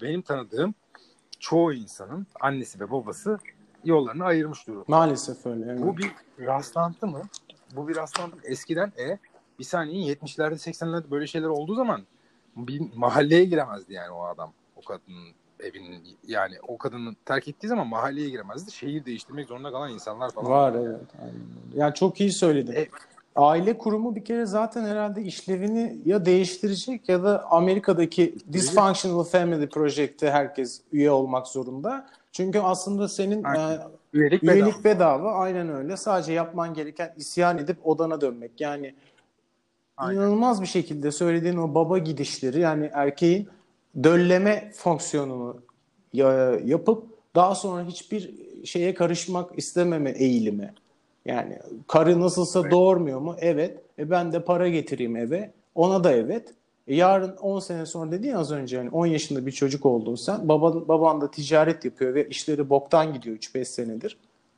[0.03, 0.75] Benim tanıdığım
[1.41, 3.39] çoğu insanın annesi ve babası
[3.85, 4.85] yollarını ayırmış durumda.
[4.89, 5.65] Maalesef öyle.
[5.65, 5.81] Evet.
[5.81, 7.23] Bu bir rastlantı mı?
[7.77, 8.43] Bu bir rastlantı mı?
[8.45, 9.19] Eskiden e
[9.59, 12.03] bir saniye 70'lerde 80'lerde böyle şeyler olduğu zaman
[12.57, 14.53] bir mahalleye giremezdi yani o adam.
[14.77, 15.29] O kadının
[15.61, 18.73] evinin yani o kadını terk ettiği zaman mahalleye giremezdi.
[18.73, 20.51] Şehir değiştirmek zorunda kalan insanlar falan.
[20.51, 21.01] Var evet.
[21.23, 21.35] Aynen.
[21.75, 22.73] Yani çok iyi söyledin.
[22.73, 22.89] E,
[23.37, 30.31] Aile kurumu bir kere zaten herhalde işlevini ya değiştirecek ya da Amerika'daki Dysfunctional Family Project'te
[30.31, 32.07] herkes üye olmak zorunda.
[32.33, 33.79] Çünkü aslında senin e,
[34.13, 35.19] üyelik, üyelik bedava.
[35.19, 35.33] bedava.
[35.33, 35.97] Aynen öyle.
[35.97, 38.61] Sadece yapman gereken isyan edip odana dönmek.
[38.61, 38.95] Yani
[40.03, 40.21] Aynen.
[40.21, 43.49] inanılmaz bir şekilde söylediğin o baba gidişleri yani erkeğin
[44.05, 45.57] dölleme fonksiyonunu
[46.65, 48.31] yapıp daha sonra hiçbir
[48.65, 50.75] şeye karışmak istememe eğilimi.
[51.25, 52.71] Yani karı nasılsa evet.
[52.71, 53.37] doğurmuyor mu?
[53.39, 53.79] Evet.
[53.99, 55.51] E ben de para getireyim eve.
[55.75, 56.55] Ona da evet.
[56.87, 60.49] E yarın 10 sene sonra dedin az önce yani 10 yaşında bir çocuk oldun sen.
[60.49, 64.17] Baban, baban da ticaret yapıyor ve işleri boktan gidiyor 3-5 senedir.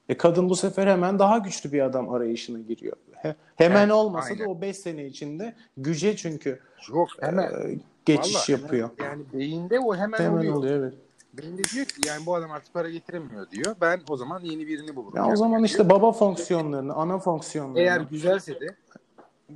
[0.09, 2.97] E kadın bu sefer hemen daha güçlü bir adam arayışına giriyor.
[3.13, 4.45] He, hemen evet, olmasa aynen.
[4.45, 6.61] da o 5 sene içinde güce çünkü
[6.93, 7.45] Yok, hemen.
[7.45, 8.91] E, geçiş Vallahi yapıyor.
[8.97, 10.55] Hemen, yani beyinde o hemen, hemen oluyor.
[10.55, 10.95] oluyor evet.
[11.33, 13.77] Beyinde diyor ki yani bu adam artık para getiremiyor diyor.
[13.81, 15.17] Ben o zaman yeni birini bulurum.
[15.17, 15.69] Ya yani o zaman diyor.
[15.69, 17.81] işte baba fonksiyonlarını, ana fonksiyonlarını.
[17.81, 18.67] Eğer güzelse de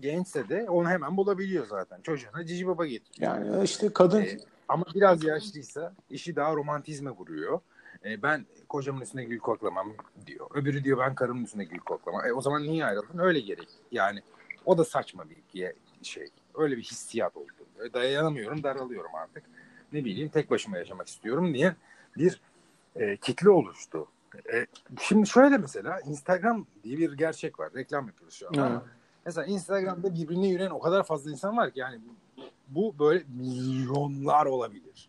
[0.00, 2.00] gençse de onu hemen bulabiliyor zaten.
[2.00, 3.32] Çocuğuna cici baba getiriyor.
[3.32, 4.20] Yani işte kadın...
[4.20, 4.38] Ee,
[4.68, 7.60] ama biraz yaşlıysa işi daha romantizme vuruyor.
[8.04, 9.92] Ee, ben kocamın üstüne gül koklamam
[10.26, 10.46] diyor.
[10.54, 12.26] Öbürü diyor ben karımın üstüne gül koklamam.
[12.26, 13.18] E, o zaman niye ayrıldın?
[13.18, 13.68] Öyle gerek.
[13.92, 14.22] Yani
[14.64, 15.24] o da saçma
[15.54, 15.72] bir
[16.02, 16.28] şey.
[16.54, 17.52] Öyle bir hissiyat oldu.
[17.94, 19.44] Dayanamıyorum, daralıyorum artık.
[19.92, 21.74] Ne bileyim tek başıma yaşamak istiyorum diye
[22.16, 22.40] bir
[22.96, 24.06] e, kitle oluştu.
[24.52, 24.66] E,
[25.00, 27.70] şimdi şöyle mesela Instagram diye bir gerçek var.
[27.74, 28.72] Reklam yapıyoruz şu an.
[28.72, 28.82] Evet.
[29.26, 32.00] Mesela Instagram'da birbirine yürüyen o kadar fazla insan var ki yani
[32.68, 35.07] bu böyle milyonlar olabilir.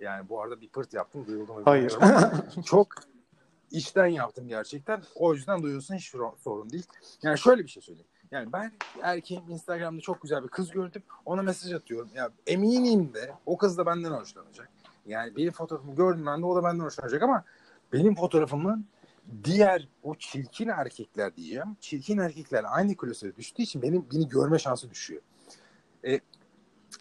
[0.00, 1.62] Yani bu arada bir pırt yaptım duyuldum.
[1.64, 1.98] Hayır.
[2.64, 2.88] çok
[3.70, 5.02] içten yaptım gerçekten.
[5.14, 6.86] O yüzden duyulsun hiç sorun değil.
[7.22, 8.08] Yani şöyle bir şey söyleyeyim.
[8.30, 8.72] Yani ben
[9.02, 11.02] erkeğim Instagram'da çok güzel bir kız gördüm.
[11.24, 12.10] Ona mesaj atıyorum.
[12.14, 14.70] Ya eminim de o kız da benden hoşlanacak.
[15.06, 17.44] Yani benim fotoğrafımı gördüm ben de o da benden hoşlanacak ama
[17.92, 18.86] benim fotoğrafımın
[19.44, 21.76] diğer o çirkin erkekler diyeceğim.
[21.80, 25.22] Çirkin erkekler aynı klasöre düştüğü için benim beni görme şansı düşüyor.
[26.04, 26.20] E,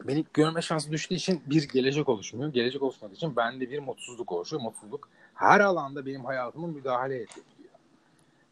[0.07, 2.53] beni görme şansı düştüğü için bir gelecek oluşmuyor.
[2.53, 4.61] Gelecek oluşmadığı için bende bir mutsuzluk oluşuyor.
[4.61, 7.45] Mutsuzluk her alanda benim hayatımı müdahale ediyor.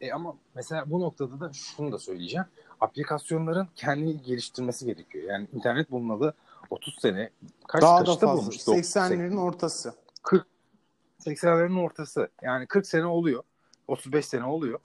[0.00, 2.46] E ama mesela bu noktada da şunu da söyleyeceğim.
[2.80, 5.24] Aplikasyonların kendini geliştirmesi gerekiyor.
[5.24, 6.34] Yani internet bulunalı
[6.70, 7.30] 30 sene
[7.68, 8.56] kaç Daha kaçta da bulmuş?
[8.56, 9.94] 80'lerin ortası.
[10.22, 10.46] 40
[11.20, 12.28] 80'lerin ortası.
[12.42, 13.42] Yani 40 sene oluyor.
[13.88, 14.80] 35 sene oluyor.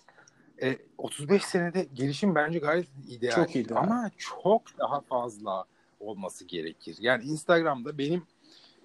[0.62, 3.36] E, 35 senede gelişim bence gayet ideal.
[3.36, 3.78] Çok ideal.
[3.78, 5.66] Ama çok daha fazla
[6.04, 6.98] olması gerekir.
[7.00, 8.24] Yani Instagram'da benim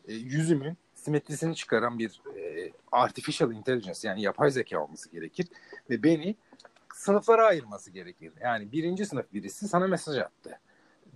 [0.09, 5.49] e, yüzümün simetrisini çıkaran bir e, artificial intelligence yani yapay zeka olması gerekir
[5.91, 6.37] ve beni
[6.95, 8.33] sınıflara ayırması gerekir.
[8.41, 10.59] Yani birinci sınıf birisi sana mesaj attı.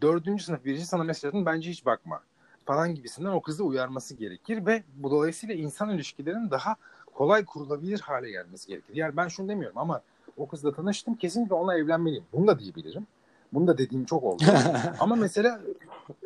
[0.00, 2.22] Dördüncü sınıf birisi sana mesaj attı bence hiç bakma
[2.64, 6.76] falan gibisinden o kızı uyarması gerekir ve bu dolayısıyla insan ilişkilerinin daha
[7.14, 8.94] kolay kurulabilir hale gelmesi gerekir.
[8.94, 10.02] Yani ben şunu demiyorum ama
[10.36, 12.24] o kızla tanıştım kesinlikle onunla evlenmeliyim.
[12.32, 13.06] Bunu da diyebilirim.
[13.52, 14.42] Bunu da dediğim çok oldu.
[15.00, 15.60] ama mesela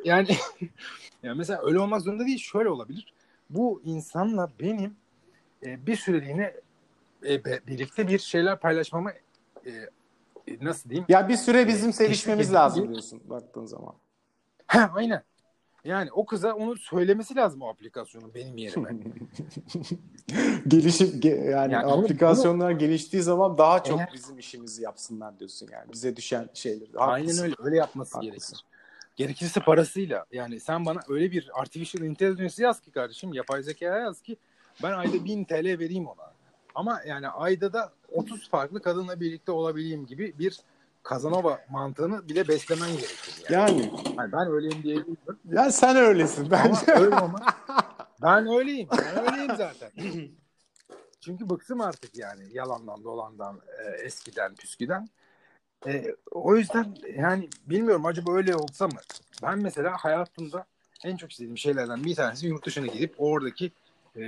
[0.05, 0.29] yani
[1.23, 2.39] yani mesela öyle olmak zorunda değil.
[2.39, 3.15] Şöyle olabilir.
[3.51, 4.97] Bu insanla benim
[5.63, 6.55] e, bir süreliğine
[7.27, 9.11] e, be- birlikte bir şeyler paylaşmamı
[9.67, 9.71] e,
[10.49, 11.07] e, nasıl diyeyim?
[11.09, 13.95] ya bir süre bizim sevişmemiz Teşvik lazım diyorsun baktığın zaman.
[14.67, 15.23] Ha, aynen.
[15.87, 18.91] Yani o kıza onu söylemesi lazım o aplikasyonun benim yerime.
[20.69, 25.69] Gelişim ge- yani, Yani bunu- aplikasyonlar geliştiği zaman daha çok Eğer- bizim işimizi yapsınlar diyorsun
[25.73, 25.93] yani.
[25.93, 26.89] Bize düşen şeyleri.
[26.97, 27.45] Aynen Haklısın.
[27.45, 27.55] öyle.
[27.59, 28.31] Öyle yapması Haklısın.
[28.31, 28.65] gerekir.
[29.17, 30.25] Gerekirse parasıyla.
[30.33, 34.37] Yani sen bana öyle bir artificial intelligence yaz ki kardeşim, yapay zekaya yaz ki
[34.83, 36.33] ben ayda 1000 TL vereyim ona.
[36.75, 40.61] Ama yani ayda da 30 farklı kadınla birlikte olabileyim gibi bir
[41.07, 43.45] Kazanova mantığını bile beslemen gerekir.
[43.51, 43.81] Yani.
[43.81, 44.97] Yani, Yani ben öyleyim diye
[45.53, 46.93] yani sen öylesin Ama bence.
[46.93, 47.41] öyle olmaz.
[48.23, 48.89] Ben öyleyim.
[49.17, 49.91] Ben öyleyim zaten.
[51.21, 55.09] Çünkü bıktım artık yani yalandan dolandan e, eskiden püsküden.
[55.87, 59.01] E, o yüzden yani bilmiyorum acaba öyle olsa mı?
[59.43, 60.65] Ben mesela hayatımda
[61.05, 63.73] en çok istediğim şeylerden bir tanesi yurt dışına gidip oradaki
[64.17, 64.23] e,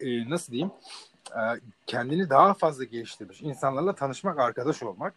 [0.00, 0.70] e, nasıl diyeyim
[1.30, 1.40] e,
[1.86, 5.14] kendini daha fazla geliştirmiş insanlarla tanışmak, arkadaş olmak,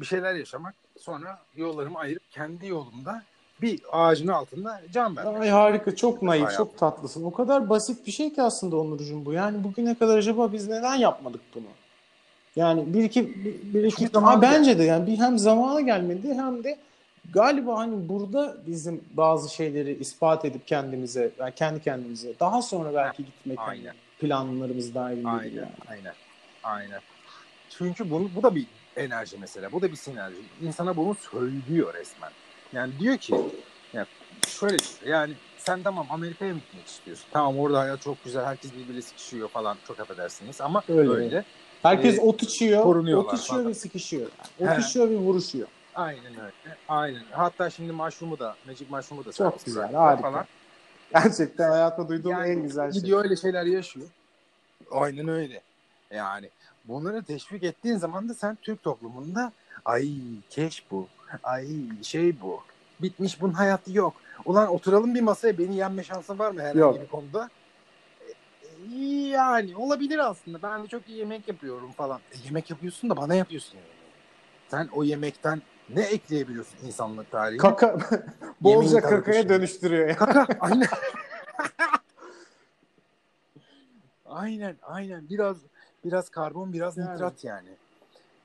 [0.00, 3.22] bir şeyler yaşamak, sonra yollarımı ayırıp kendi yolumda
[3.62, 5.42] bir ağacın altında can vermek.
[5.42, 6.56] Ay harika, çok naif, Hayat.
[6.56, 7.24] çok tatlısın.
[7.24, 9.32] O kadar basit bir şey ki aslında Onurcuğum bu.
[9.32, 11.66] Yani bugüne kadar acaba biz neden yapmadık bunu?
[12.56, 16.64] Yani bir iki bir, bir iki ha, bence de yani bir hem zamanı gelmedi hem
[16.64, 16.78] de
[17.32, 23.24] galiba hani burada bizim bazı şeyleri ispat edip kendimize yani kendi kendimize daha sonra belki
[23.24, 23.94] gitmek hani Aynen.
[24.20, 25.68] planlarımız dahilinde Aynen, yani.
[25.88, 26.14] aynen,
[26.62, 27.00] aynen.
[27.70, 28.66] Çünkü bunu, bu da bir
[28.96, 30.36] enerji mesela, bu da bir sinerji.
[30.62, 32.30] İnsana bunu söylüyor resmen.
[32.72, 33.34] Yani diyor ki,
[33.92, 34.06] ya
[34.46, 37.26] şöyle diyor, yani sen tamam Amerika'ya mı gitmek istiyorsun?
[37.32, 41.10] Tamam orada hayat çok güzel, herkes birbiriyle sıkışıyor falan, çok affedersiniz ama Öyle.
[41.10, 41.44] öyle.
[41.82, 43.66] Herkes Ee, ot içiyor, ot içiyor falan.
[43.66, 44.30] ve sıkışıyor.
[44.60, 44.70] Yani.
[44.70, 44.88] Ot He.
[44.88, 45.68] içiyor ve vuruşuyor.
[45.94, 47.22] Aynen öyle, aynen.
[47.30, 50.30] Hatta şimdi Mushroom'u da, Magic Mushroom'u da Çok güzel, bıraktılar harika.
[50.30, 50.46] Falan.
[51.14, 53.00] Gerçekten hayatımda duyduğum Yani en güzel şey.
[53.00, 54.06] Gidiyor öyle şeyler yaşıyor.
[54.90, 55.60] Aynen öyle.
[56.10, 56.50] Yani
[56.84, 59.52] bunları teşvik ettiğin zaman da sen Türk toplumunda
[59.84, 60.08] ay
[60.50, 61.08] keş bu,
[61.42, 61.66] ay
[62.02, 62.60] şey bu,
[63.02, 64.14] bitmiş bunun hayatı yok.
[64.44, 67.00] Ulan oturalım bir masaya beni yenme şansın var mı herhangi Yok.
[67.02, 67.50] bir konuda?
[68.22, 68.96] E,
[69.28, 70.62] Yani olabilir aslında.
[70.62, 72.20] Ben de çok iyi yemek yapıyorum falan.
[72.32, 73.86] E, yemek yapıyorsun da bana yapıyorsun yani.
[74.68, 77.58] Sen o yemekten ne ekleyebiliyorsun insanlık tarihine?
[77.58, 77.98] Kaka
[78.60, 80.16] bolca kakaya dönüştürüyor ya.
[80.16, 80.88] Kaka aynen.
[84.26, 85.56] aynen aynen biraz
[86.04, 87.12] biraz karbon biraz Yani.
[87.12, 87.68] nitrat yani.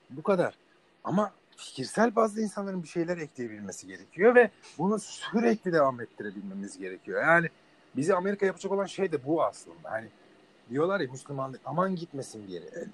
[0.10, 0.58] Bu kadar.
[1.04, 7.22] Ama fikirsel bazda insanların bir şeyler ekleyebilmesi gerekiyor ve bunu sürekli devam ettirebilmemiz gerekiyor.
[7.22, 7.50] Yani
[7.96, 9.92] bizi Amerika yapacak olan şey de bu aslında.
[9.92, 10.08] Hani
[10.70, 12.86] diyorlar ya Müslümanlık aman gitmesin bir yere.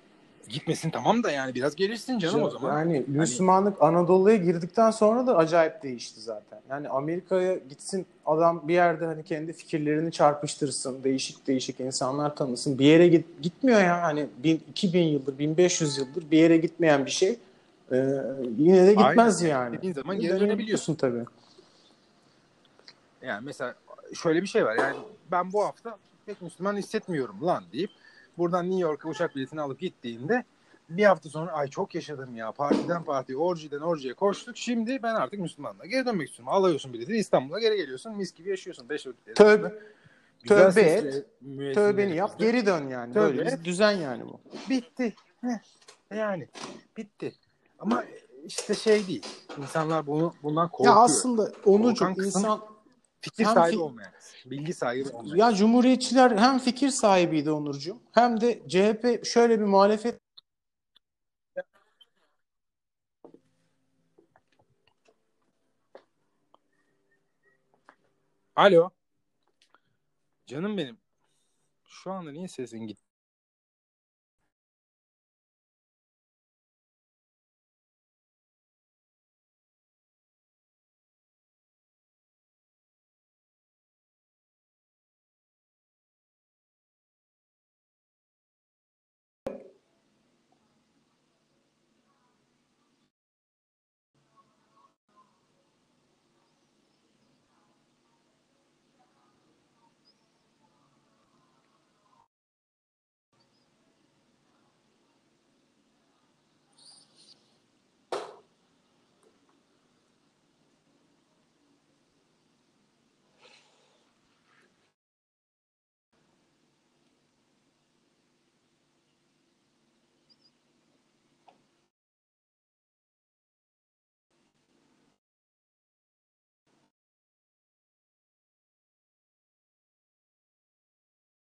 [0.48, 2.70] E, Gitmesin tamam da yani biraz gelişsin canım o zaman.
[2.70, 6.60] Hani Yani Müslümanlık Anadolu'ya girdikten sonra da acayip değişti zaten.
[6.70, 12.80] Yani Amerika'ya gitsin adam bir yerde hani kendi fikirlerini çarpıştırsın, değişik değişik insanlar tanısın.
[12.80, 17.12] Bir yere git, gitmiyor ya hani bin, 2000 yıldır, 1500 yıldır bir yere gitmeyen bir
[17.12, 17.40] şey.
[17.92, 17.96] Ee,
[18.58, 19.52] yine de gitmez Aynen.
[19.52, 19.78] yani.
[19.78, 20.96] Dediğin zaman geri Dönebiliyorsun dönebiliyorsun.
[20.96, 21.26] tabii.
[23.28, 23.76] Yani mesela
[24.14, 24.76] şöyle bir şey var.
[24.76, 24.96] Yani
[25.32, 27.90] ben bu hafta pek Müslüman hissetmiyorum lan deyip
[28.38, 30.44] buradan New York'a uçak biletini alıp gittiğinde
[30.90, 35.40] bir hafta sonra ay çok yaşadım ya partiden partiye orjiden orjiye koştuk şimdi ben artık
[35.40, 36.54] Müslümanlığa geri dönmek istiyorum.
[36.54, 38.90] Alıyorsun biletini İstanbul'a geri geliyorsun mis gibi yaşıyorsun.
[38.90, 39.06] Beş
[39.36, 39.74] Tövbe-.
[40.44, 41.26] Güzel tövbe et.
[41.76, 43.14] Tövbeni yap, geri dön yani.
[43.14, 43.66] Tövbe Böyle et.
[43.66, 44.40] düzen yani bu.
[44.70, 45.16] Bitti.
[45.42, 45.60] Heh.
[46.18, 46.48] Yani
[46.98, 47.34] bitti.
[47.80, 48.04] Ama
[48.46, 49.28] işte şey değil.
[49.58, 50.96] İnsanlar bunu bundan korkuyor.
[50.96, 52.62] Ya aslında Onurcuğum Korkan kısım- insan
[53.24, 54.14] Fikir hem sahibi fi- olmayan.
[54.46, 55.36] Bilgi sahibi olmayan.
[55.36, 60.20] Ya Cumhuriyetçiler hem fikir sahibiydi Onurcuğum hem de CHP şöyle bir muhalefet
[68.56, 68.90] Alo.
[70.48, 70.98] Canım benim.
[71.86, 73.13] Şu anda niye sesin gitti?